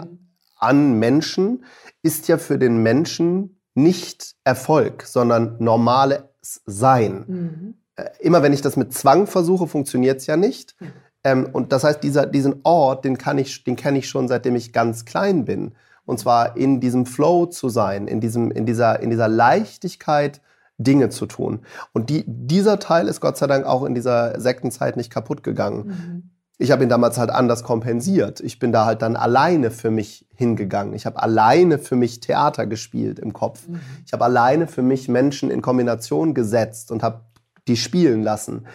an 0.57 0.99
Menschen, 0.99 1.65
ist 2.03 2.29
ja 2.29 2.39
für 2.39 2.59
den 2.59 2.83
Menschen 2.83 3.61
nicht 3.75 4.35
Erfolg, 4.45 5.05
sondern 5.05 5.57
normales 5.59 6.23
Sein. 6.67 7.25
Mhm. 7.27 7.75
Äh, 7.97 8.09
immer 8.21 8.43
wenn 8.43 8.53
ich 8.53 8.63
das 8.63 8.77
mit 8.77 8.93
Zwang 8.93 9.27
versuche, 9.27 9.67
funktioniert 9.67 10.21
es 10.21 10.27
ja 10.27 10.37
nicht. 10.37 10.75
Mhm. 10.81 10.93
Ähm, 11.25 11.49
und 11.53 11.73
das 11.73 11.85
heißt, 11.85 12.03
dieser, 12.03 12.27
diesen 12.27 12.61
Ort, 12.65 13.05
den, 13.05 13.19
kann 13.19 13.39
ich, 13.39 13.65
den 13.65 13.77
kenne 13.77 13.99
ich 13.99 14.09
schon, 14.09 14.29
seitdem 14.29 14.57
ich 14.57 14.73
ganz 14.73 15.05
klein 15.05 15.45
bin. 15.45 15.75
Und 16.07 16.19
zwar 16.19 16.57
in 16.57 16.81
diesem 16.81 17.07
Flow 17.07 17.47
zu 17.47 17.69
sein, 17.69 18.09
in, 18.09 18.21
diesem, 18.21 18.51
in, 18.51 18.67
dieser, 18.67 19.01
in 19.01 19.11
dieser 19.11 19.29
Leichtigkeit, 19.29 20.41
Dinge 20.81 21.09
zu 21.09 21.27
tun. 21.27 21.63
Und 21.93 22.09
die, 22.09 22.23
dieser 22.25 22.79
Teil 22.79 23.09
ist 23.09 23.21
Gott 23.21 23.37
sei 23.37 23.49
Dank 23.49 23.67
auch 23.67 23.85
in 23.85 23.97
dieser 23.97 24.41
Sektenzeit 24.41 24.97
nicht 24.97 25.11
kaputt 25.11 25.43
gegangen. 25.43 25.87
Mhm 25.87 26.31
ich 26.59 26.73
habe 26.73 26.83
ihn 26.83 26.89
damals 26.89 27.19
halt 27.19 27.31
anders 27.31 27.63
kompensiert. 27.63 28.41
Ich 28.41 28.59
bin 28.59 28.73
da 28.73 28.85
halt 28.85 29.03
dann 29.03 29.15
alleine 29.15 29.71
für 29.71 29.93
mich 29.93 30.27
hingegangen. 30.35 30.93
Ich 30.95 31.07
habe 31.07 31.23
alleine 31.23 31.79
für 31.79 31.95
mich 31.95 32.19
Theater 32.19 32.67
gespielt 32.67 33.21
im 33.21 33.33
Kopf. 33.33 33.69
Mhm. 33.69 33.81
Ich 34.05 34.13
habe 34.13 34.25
alleine 34.25 34.67
für 34.67 34.83
mich 34.83 35.09
Menschen 35.09 35.51
in 35.51 35.63
Kombination 35.63 36.35
gesetzt 36.35 36.91
und 36.91 37.05
habe 37.05 37.21
die 37.69 37.77
spielen 37.77 38.23
lassen. 38.25 38.67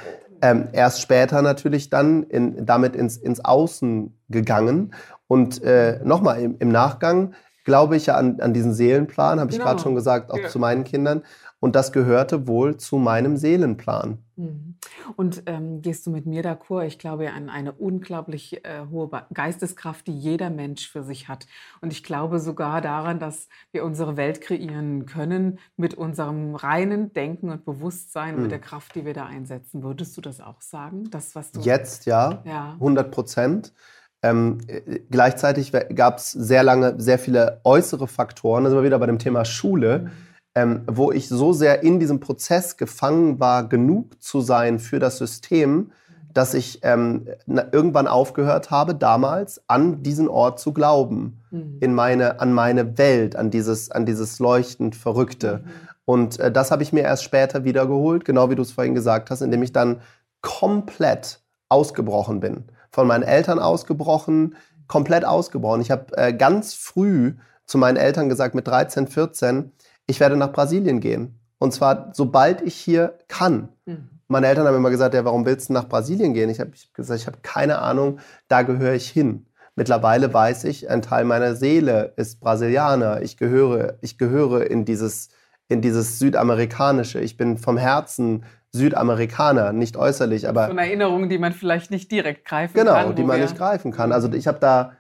Ähm, 0.42 0.70
erst 0.72 1.02
später 1.02 1.42
natürlich 1.42 1.90
dann 1.90 2.24
in, 2.24 2.66
damit 2.66 2.96
ins, 2.96 3.18
ins 3.18 3.44
Außen 3.44 4.18
gegangen. 4.30 4.94
Und 5.28 5.62
äh, 5.64 6.00
nochmal 6.04 6.42
im, 6.42 6.56
im 6.60 6.70
Nachgang 6.70 7.34
glaube 7.66 7.98
ich 7.98 8.06
ja 8.06 8.16
an, 8.16 8.40
an 8.40 8.54
diesen 8.54 8.74
Seelenplan, 8.74 9.40
habe 9.40 9.52
ich 9.52 9.58
genau. 9.58 9.70
gerade 9.70 9.82
schon 9.82 9.96
gesagt, 9.96 10.32
auch 10.32 10.38
ja. 10.38 10.50
zu 10.50 10.60
meinen 10.60 10.84
Kindern. 10.84 11.24
Und 11.64 11.78
das 11.78 11.94
gehörte 11.94 12.46
wohl 12.46 12.76
zu 12.76 12.98
meinem 12.98 13.38
Seelenplan. 13.38 14.18
Mhm. 14.36 14.76
Und 15.16 15.44
ähm, 15.46 15.82
gehst 15.82 16.06
du 16.06 16.12
mit 16.12 16.26
mir 16.26 16.44
d'accord? 16.44 16.84
Ich 16.84 17.00
glaube 17.00 17.32
an 17.32 17.50
eine 17.50 17.72
unglaublich 17.72 18.66
äh, 18.66 18.82
hohe 18.92 19.10
Geisteskraft, 19.34 20.06
die 20.08 20.12
jeder 20.12 20.50
Mensch 20.50 20.92
für 20.92 21.04
sich 21.04 21.30
hat. 21.30 21.48
Und 21.80 21.94
ich 21.94 22.04
glaube 22.04 22.42
sogar 22.42 22.82
daran, 22.82 23.18
dass 23.18 23.48
wir 23.72 23.86
unsere 23.86 24.18
Welt 24.18 24.42
kreieren 24.42 25.06
können 25.06 25.58
mit 25.78 25.94
unserem 25.94 26.56
reinen 26.56 27.14
Denken 27.14 27.50
und 27.50 27.64
Bewusstsein, 27.64 28.36
mhm. 28.36 28.42
mit 28.42 28.52
der 28.52 28.60
Kraft, 28.60 28.94
die 28.96 29.06
wir 29.06 29.14
da 29.14 29.26
einsetzen. 29.26 29.84
Würdest 29.84 30.18
du 30.18 30.22
das 30.22 30.42
auch 30.42 30.60
sagen? 30.60 31.10
Das, 31.12 31.34
was 31.34 31.54
du 31.54 31.62
Jetzt 31.62 32.06
ja, 32.06 32.44
ja. 32.44 32.74
100 32.74 33.10
Prozent. 33.10 33.74
Ähm, 34.22 34.58
äh, 34.68 35.00
gleichzeitig 35.10 35.72
gab 35.96 36.18
es 36.18 36.30
sehr 36.32 36.64
lange 36.64 37.00
sehr 37.00 37.20
viele 37.20 37.62
äußere 37.64 38.10
Faktoren. 38.10 38.66
Da 38.66 38.70
sind 38.70 38.80
wir 38.80 38.84
wieder 38.84 39.00
bei 39.00 39.06
dem 39.06 39.20
Thema 39.20 39.46
Schule. 39.46 40.00
Mhm 40.00 40.33
ähm, 40.56 40.84
wo 40.88 41.12
ich 41.12 41.28
so 41.28 41.54
sehr 41.54 41.84
in 41.84 42.00
diesem 42.00 42.20
Prozess 42.20 42.78
gefangen 42.78 43.40
war, 43.40 43.68
genug 43.68 44.22
zu 44.22 44.42
sein 44.42 44.80
für 44.80 45.00
das 45.00 45.18
System, 45.18 45.92
dass 46.34 46.54
ich 46.54 46.80
ähm, 46.84 47.28
irgendwann 47.72 48.08
aufgehört 48.08 48.72
habe, 48.72 48.96
damals 48.96 49.62
an 49.68 50.02
diesen 50.04 50.28
Ort 50.28 50.60
zu 50.60 50.74
glauben, 50.74 51.44
mhm. 51.52 51.78
in 51.80 51.94
meine, 51.94 52.40
an 52.40 52.54
meine 52.54 52.98
Welt, 52.98 53.36
an 53.36 53.52
dieses, 53.52 53.92
an 53.92 54.06
dieses 54.06 54.40
leuchtend 54.40 54.96
Verrückte. 54.96 55.62
Mhm. 55.64 55.70
Und 56.06 56.40
äh, 56.40 56.52
das 56.52 56.72
habe 56.72 56.84
ich 56.84 56.92
mir 56.92 57.02
erst 57.02 57.24
später 57.24 57.64
wiedergeholt, 57.64 58.26
genau 58.26 58.50
wie 58.50 58.56
du 58.56 58.62
es 58.62 58.72
vorhin 58.72 58.96
gesagt 58.96 59.30
hast, 59.30 59.42
indem 59.42 59.64
ich 59.64 59.72
dann 59.72 60.02
komplett 60.42 61.40
ausgebrochen 61.70 62.40
bin. 62.40 62.66
Von 62.92 63.08
meinen 63.08 63.24
Eltern 63.24 63.60
ausgebrochen, 63.60 64.56
komplett 64.88 65.26
ausgebrochen. 65.26 65.82
Ich 65.82 65.92
habe 65.92 66.16
äh, 66.18 66.34
ganz 66.34 66.74
früh 66.74 67.34
zu 67.66 67.78
meinen 67.78 67.98
Eltern 67.98 68.28
gesagt, 68.30 68.56
mit 68.56 68.68
13, 68.68 69.08
14, 69.08 69.72
ich 70.08 70.20
werde 70.20 70.38
nach 70.38 70.52
Brasilien 70.52 71.00
gehen. 71.00 71.40
Und 71.60 71.74
zwar 71.74 72.10
sobald 72.14 72.62
ich 72.62 72.76
hier 72.76 73.18
kann. 73.28 73.70
Mhm. 73.86 74.10
Meine 74.28 74.48
Eltern 74.48 74.68
haben 74.68 74.76
immer 74.76 74.90
gesagt, 74.90 75.14
ja, 75.14 75.26
warum 75.26 75.46
willst 75.46 75.70
du 75.70 75.74
nach 75.74 75.88
Brasilien 75.88 76.34
gehen? 76.34 76.50
Ich 76.50 76.60
habe 76.60 76.72
gesagt, 76.94 77.20
ich 77.20 77.28
habe 77.28 77.38
keine 77.42 77.80
Ahnung, 77.80 78.20
da 78.48 78.64
gehöre 78.64 78.94
ich 78.94 79.10
hin. 79.10 79.46
Mittlerweile 79.76 80.34
weiß 80.34 80.66
ich, 80.66 80.90
ein 80.90 81.02
Teil 81.02 81.26
meiner 81.26 81.56
Seele 81.56 82.14
ist 82.16 82.40
Brasilianer. 82.40 83.22
Ich 83.22 83.38
gehöre, 83.38 83.98
ich 84.02 84.18
gehöre 84.18 84.70
in 84.70 84.86
dieses, 84.86 85.30
in 85.68 85.82
dieses 85.82 86.20
Südamerikanische. 86.20 87.20
Ich 87.20 87.38
bin 87.38 87.58
vom 87.58 87.78
Herzen 87.78 88.44
Südamerikaner, 88.72 89.72
nicht 89.72 89.98
äußerlich, 89.98 90.48
aber. 90.48 90.66
So 90.66 90.72
eine 90.72 90.82
Erinnerung, 90.82 91.30
die 91.30 91.38
man 91.38 91.54
vielleicht 91.54 91.92
nicht 91.92 92.12
direkt 92.12 92.46
greifen 92.46 92.74
genau, 92.74 92.94
kann. 92.94 93.04
Genau, 93.04 93.16
die 93.16 93.24
man 93.24 93.40
nicht 93.40 93.58
greifen 93.58 93.92
kann. 93.92 94.12
Also 94.12 94.32
ich 94.32 94.48
habe 94.48 94.60
da, 94.60 94.94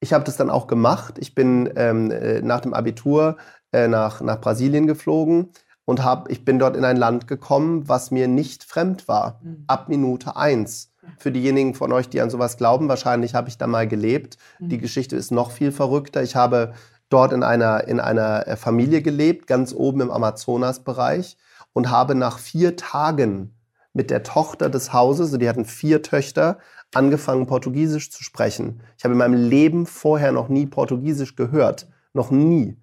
ich 0.00 0.12
habe 0.12 0.24
das 0.24 0.36
dann 0.36 0.50
auch 0.50 0.66
gemacht. 0.66 1.14
Ich 1.18 1.34
bin 1.34 1.70
ähm, 1.76 2.10
äh, 2.10 2.42
nach 2.42 2.60
dem 2.60 2.74
Abitur 2.74 3.36
äh, 3.72 3.88
nach, 3.88 4.20
nach 4.20 4.40
Brasilien 4.40 4.86
geflogen 4.86 5.50
und 5.84 6.04
hab, 6.04 6.30
ich 6.30 6.44
bin 6.44 6.58
dort 6.58 6.76
in 6.76 6.84
ein 6.84 6.96
Land 6.96 7.26
gekommen, 7.26 7.88
was 7.88 8.10
mir 8.10 8.28
nicht 8.28 8.64
fremd 8.64 9.08
war. 9.08 9.40
Mhm. 9.42 9.64
Ab 9.66 9.88
Minute 9.88 10.36
eins. 10.36 10.92
Für 11.18 11.32
diejenigen 11.32 11.74
von 11.74 11.92
euch, 11.92 12.08
die 12.08 12.20
an 12.20 12.30
sowas 12.30 12.56
glauben, 12.56 12.88
wahrscheinlich 12.88 13.34
habe 13.34 13.48
ich 13.48 13.58
da 13.58 13.66
mal 13.66 13.88
gelebt. 13.88 14.36
Mhm. 14.58 14.68
Die 14.68 14.78
Geschichte 14.78 15.16
ist 15.16 15.32
noch 15.32 15.50
viel 15.50 15.72
verrückter. 15.72 16.22
Ich 16.22 16.36
habe 16.36 16.74
dort 17.08 17.32
in 17.32 17.42
einer, 17.42 17.86
in 17.88 18.00
einer 18.00 18.46
äh, 18.46 18.56
Familie 18.56 19.02
gelebt, 19.02 19.46
ganz 19.46 19.74
oben 19.74 20.00
im 20.00 20.10
Amazonasbereich 20.10 21.36
und 21.72 21.90
habe 21.90 22.14
nach 22.14 22.38
vier 22.38 22.76
Tagen 22.76 23.54
mit 23.92 24.10
der 24.10 24.22
Tochter 24.22 24.70
des 24.70 24.92
Hauses, 24.92 25.28
also 25.28 25.38
die 25.38 25.48
hatten 25.48 25.64
vier 25.64 26.02
Töchter, 26.02 26.58
angefangen, 26.94 27.46
Portugiesisch 27.46 28.10
zu 28.10 28.22
sprechen. 28.22 28.80
Ich 28.96 29.04
habe 29.04 29.12
in 29.12 29.18
meinem 29.18 29.34
Leben 29.34 29.86
vorher 29.86 30.32
noch 30.32 30.48
nie 30.48 30.66
Portugiesisch 30.66 31.36
gehört. 31.36 31.88
Noch 32.12 32.30
nie. 32.30 32.78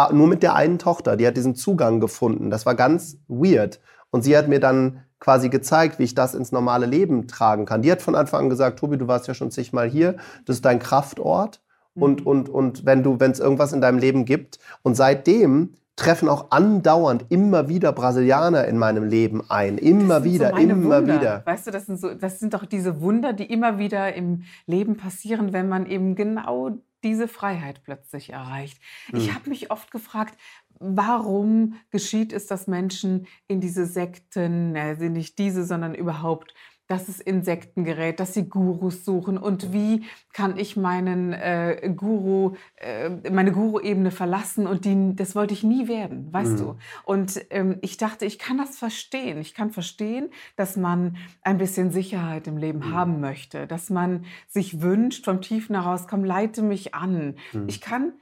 Ah, 0.00 0.10
nur 0.14 0.28
mit 0.28 0.42
der 0.42 0.54
einen 0.54 0.78
Tochter, 0.78 1.18
die 1.18 1.26
hat 1.26 1.36
diesen 1.36 1.54
Zugang 1.54 2.00
gefunden. 2.00 2.48
Das 2.48 2.64
war 2.64 2.74
ganz 2.74 3.18
weird. 3.28 3.80
Und 4.10 4.22
sie 4.22 4.34
hat 4.34 4.48
mir 4.48 4.58
dann 4.58 5.02
quasi 5.18 5.50
gezeigt, 5.50 5.98
wie 5.98 6.04
ich 6.04 6.14
das 6.14 6.34
ins 6.34 6.52
normale 6.52 6.86
Leben 6.86 7.28
tragen 7.28 7.66
kann. 7.66 7.82
Die 7.82 7.92
hat 7.92 8.00
von 8.00 8.14
Anfang 8.14 8.44
an 8.44 8.48
gesagt, 8.48 8.78
Tobi, 8.78 8.96
du 8.96 9.08
warst 9.08 9.28
ja 9.28 9.34
schon 9.34 9.50
zigmal 9.50 9.90
hier, 9.90 10.16
das 10.46 10.56
ist 10.56 10.64
dein 10.64 10.78
Kraftort. 10.78 11.60
Mhm. 11.94 12.02
Und, 12.02 12.26
und, 12.26 12.48
und 12.48 12.86
wenn 12.86 13.02
du, 13.02 13.20
wenn 13.20 13.30
es 13.30 13.40
irgendwas 13.40 13.74
in 13.74 13.82
deinem 13.82 13.98
Leben 13.98 14.24
gibt. 14.24 14.58
Und 14.80 14.94
seitdem 14.94 15.74
treffen 15.96 16.30
auch 16.30 16.50
andauernd 16.50 17.26
immer 17.28 17.68
wieder 17.68 17.92
Brasilianer 17.92 18.66
in 18.66 18.78
meinem 18.78 19.04
Leben 19.04 19.42
ein. 19.50 19.76
Immer 19.76 20.24
wieder, 20.24 20.52
so 20.52 20.56
immer 20.56 20.76
Wunder. 20.76 21.20
wieder. 21.20 21.42
Weißt 21.44 21.66
du, 21.66 21.72
das 21.72 21.84
sind, 21.84 22.00
so, 22.00 22.14
das 22.14 22.38
sind 22.38 22.54
doch 22.54 22.64
diese 22.64 23.02
Wunder, 23.02 23.34
die 23.34 23.52
immer 23.52 23.78
wieder 23.78 24.14
im 24.14 24.44
Leben 24.64 24.96
passieren, 24.96 25.52
wenn 25.52 25.68
man 25.68 25.84
eben 25.84 26.14
genau 26.14 26.78
diese 27.04 27.28
Freiheit 27.28 27.82
plötzlich 27.82 28.30
erreicht. 28.30 28.80
Mhm. 29.10 29.18
Ich 29.18 29.34
habe 29.34 29.48
mich 29.48 29.70
oft 29.70 29.90
gefragt, 29.90 30.38
warum 30.78 31.76
geschieht 31.90 32.32
es, 32.32 32.46
dass 32.46 32.66
Menschen 32.66 33.26
in 33.46 33.60
diese 33.60 33.86
Sekten, 33.86 34.76
also 34.76 35.04
nicht 35.04 35.38
diese, 35.38 35.64
sondern 35.64 35.94
überhaupt 35.94 36.54
dass 36.90 37.08
es 37.08 37.20
Insekten 37.20 37.84
gerät, 37.84 38.18
dass 38.18 38.34
sie 38.34 38.48
Gurus 38.48 39.04
suchen 39.04 39.38
und 39.38 39.72
wie 39.72 40.04
kann 40.32 40.56
ich 40.56 40.76
meinen 40.76 41.32
äh, 41.32 41.92
Guru, 41.94 42.56
äh, 42.76 43.10
meine 43.30 43.52
Guru-Ebene 43.52 44.10
verlassen 44.10 44.66
und 44.66 44.84
die, 44.84 45.14
das 45.14 45.36
wollte 45.36 45.54
ich 45.54 45.62
nie 45.62 45.86
werden, 45.86 46.32
weißt 46.32 46.52
mhm. 46.52 46.56
du. 46.56 46.76
Und 47.04 47.40
ähm, 47.50 47.78
ich 47.80 47.96
dachte, 47.96 48.26
ich 48.26 48.40
kann 48.40 48.58
das 48.58 48.76
verstehen. 48.76 49.38
Ich 49.38 49.54
kann 49.54 49.70
verstehen, 49.70 50.30
dass 50.56 50.76
man 50.76 51.16
ein 51.42 51.58
bisschen 51.58 51.92
Sicherheit 51.92 52.48
im 52.48 52.56
Leben 52.56 52.80
mhm. 52.80 52.92
haben 52.92 53.20
möchte, 53.20 53.68
dass 53.68 53.88
man 53.88 54.24
sich 54.48 54.80
wünscht, 54.82 55.24
vom 55.24 55.40
Tiefen 55.40 55.76
heraus, 55.76 56.08
komm, 56.08 56.24
leite 56.24 56.62
mich 56.62 56.94
an. 56.94 57.36
Mhm. 57.52 57.68
Ich 57.68 57.80
kann 57.80 58.14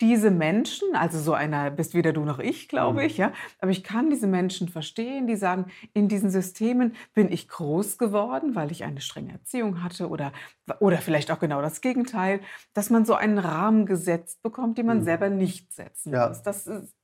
diese 0.00 0.30
Menschen, 0.30 0.94
also 0.94 1.20
so 1.20 1.32
einer 1.34 1.70
bist 1.70 1.94
weder 1.94 2.12
du 2.12 2.24
noch 2.24 2.38
ich, 2.38 2.68
glaube 2.68 3.00
mhm. 3.00 3.06
ich, 3.06 3.16
ja, 3.16 3.32
aber 3.60 3.70
ich 3.70 3.84
kann 3.84 4.10
diese 4.10 4.26
Menschen 4.26 4.68
verstehen, 4.68 5.26
die 5.26 5.36
sagen, 5.36 5.66
in 5.92 6.08
diesen 6.08 6.30
Systemen 6.30 6.94
bin 7.14 7.30
ich 7.30 7.48
groß 7.48 7.98
geworden, 7.98 8.54
weil 8.54 8.72
ich 8.72 8.84
eine 8.84 9.00
strenge 9.00 9.32
Erziehung 9.32 9.82
hatte 9.82 10.08
oder, 10.08 10.32
oder 10.80 10.98
vielleicht 10.98 11.30
auch 11.30 11.38
genau 11.38 11.62
das 11.62 11.80
Gegenteil, 11.80 12.40
dass 12.72 12.90
man 12.90 13.04
so 13.04 13.14
einen 13.14 13.38
Rahmen 13.38 13.86
gesetzt 13.86 14.42
bekommt, 14.42 14.78
den 14.78 14.86
man 14.86 15.00
mhm. 15.00 15.04
selber 15.04 15.30
nicht 15.30 15.72
setzen 15.72 16.12
ja. 16.12 16.28
muss. 16.28 16.42
Das 16.42 16.66
ist, 16.66 16.94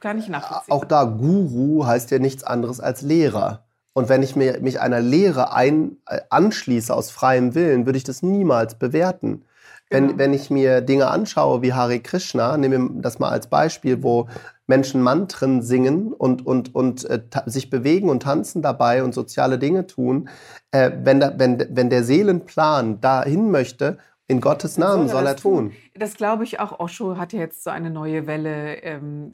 kann 0.00 0.18
ich 0.18 0.28
nachvollziehen. 0.28 0.72
Auch 0.72 0.84
da, 0.84 1.04
Guru 1.04 1.86
heißt 1.86 2.10
ja 2.10 2.18
nichts 2.18 2.44
anderes 2.44 2.80
als 2.80 3.00
Lehrer. 3.00 3.64
Und 3.94 4.08
wenn 4.08 4.22
ich 4.22 4.36
mir, 4.36 4.60
mich 4.60 4.80
einer 4.80 5.00
Lehre 5.00 5.52
ein, 5.52 5.96
äh, 6.06 6.20
anschließe 6.30 6.94
aus 6.94 7.10
freiem 7.10 7.54
Willen, 7.54 7.86
würde 7.86 7.96
ich 7.96 8.04
das 8.04 8.22
niemals 8.22 8.78
bewerten. 8.78 9.44
Wenn, 9.90 10.08
genau. 10.08 10.18
wenn 10.18 10.34
ich 10.34 10.50
mir 10.50 10.80
Dinge 10.80 11.08
anschaue 11.08 11.62
wie 11.62 11.72
Hare 11.72 12.00
Krishna, 12.00 12.56
nehmen 12.56 12.96
wir 12.96 13.02
das 13.02 13.18
mal 13.18 13.30
als 13.30 13.48
Beispiel, 13.48 14.02
wo 14.02 14.28
Menschen 14.66 15.02
Mantren 15.02 15.62
singen 15.62 16.12
und, 16.12 16.46
und, 16.46 16.74
und 16.74 17.04
äh, 17.08 17.22
sich 17.46 17.70
bewegen 17.70 18.10
und 18.10 18.22
tanzen 18.22 18.60
dabei 18.60 19.02
und 19.02 19.14
soziale 19.14 19.58
Dinge 19.58 19.86
tun, 19.86 20.28
äh, 20.72 20.90
wenn, 21.02 21.20
da, 21.20 21.34
wenn, 21.38 21.66
wenn 21.70 21.88
der 21.88 22.04
Seelenplan 22.04 23.00
dahin 23.00 23.50
möchte, 23.50 23.98
in 24.26 24.42
Gottes 24.42 24.76
Namen 24.76 25.08
soll 25.08 25.16
er, 25.16 25.20
soll 25.20 25.26
er 25.26 25.36
tun. 25.36 25.70
tun. 25.70 25.76
Das 25.94 26.14
glaube 26.14 26.44
ich 26.44 26.60
auch. 26.60 26.78
Osho 26.78 27.16
hat 27.16 27.32
ja 27.32 27.40
jetzt 27.40 27.64
so 27.64 27.70
eine 27.70 27.90
neue 27.90 28.26
Welle 28.26 28.74
ähm, 28.82 29.32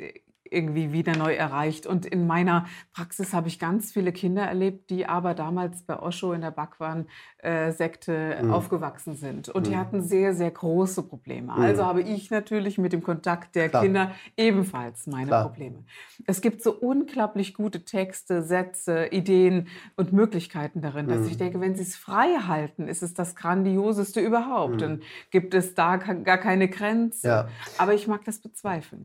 irgendwie 0.54 0.92
wieder 0.92 1.16
neu 1.16 1.34
erreicht. 1.34 1.86
Und 1.86 2.06
in 2.06 2.26
meiner 2.26 2.66
Praxis 2.92 3.32
habe 3.34 3.48
ich 3.48 3.58
ganz 3.58 3.92
viele 3.92 4.12
Kinder 4.12 4.42
erlebt, 4.42 4.90
die 4.90 5.06
aber 5.06 5.34
damals 5.34 5.82
bei 5.82 5.98
Osho 5.98 6.32
in 6.32 6.40
der 6.40 6.50
Bhagwan-Sekte 6.50 8.38
mhm. 8.42 8.52
aufgewachsen 8.52 9.16
sind. 9.16 9.48
Und 9.48 9.66
mhm. 9.66 9.70
die 9.70 9.76
hatten 9.76 10.02
sehr, 10.02 10.34
sehr 10.34 10.50
große 10.50 11.02
Probleme. 11.02 11.52
Mhm. 11.52 11.62
Also 11.62 11.84
habe 11.84 12.02
ich 12.02 12.30
natürlich 12.30 12.78
mit 12.78 12.92
dem 12.92 13.02
Kontakt 13.02 13.54
der 13.54 13.68
Klar. 13.68 13.82
Kinder 13.82 14.10
ebenfalls 14.36 15.06
meine 15.06 15.26
Klar. 15.26 15.48
Probleme. 15.48 15.84
Es 16.26 16.40
gibt 16.40 16.62
so 16.62 16.72
unglaublich 16.72 17.54
gute 17.54 17.84
Texte, 17.84 18.42
Sätze, 18.42 19.06
Ideen 19.10 19.68
und 19.96 20.12
Möglichkeiten 20.12 20.80
darin, 20.80 21.08
dass 21.08 21.26
ich 21.26 21.34
mhm. 21.34 21.38
denke, 21.38 21.60
wenn 21.60 21.74
sie 21.74 21.82
es 21.82 21.96
frei 21.96 22.36
halten, 22.46 22.88
ist 22.88 23.02
es 23.02 23.14
das 23.14 23.34
Grandioseste 23.34 24.20
überhaupt. 24.20 24.74
Mhm. 24.74 24.78
Dann 24.78 25.02
gibt 25.30 25.54
es 25.54 25.74
da 25.74 25.96
gar 25.96 26.38
keine 26.38 26.68
Grenze. 26.68 27.26
Ja. 27.26 27.48
Aber 27.78 27.94
ich 27.94 28.06
mag 28.06 28.24
das 28.24 28.38
bezweifeln. 28.38 29.04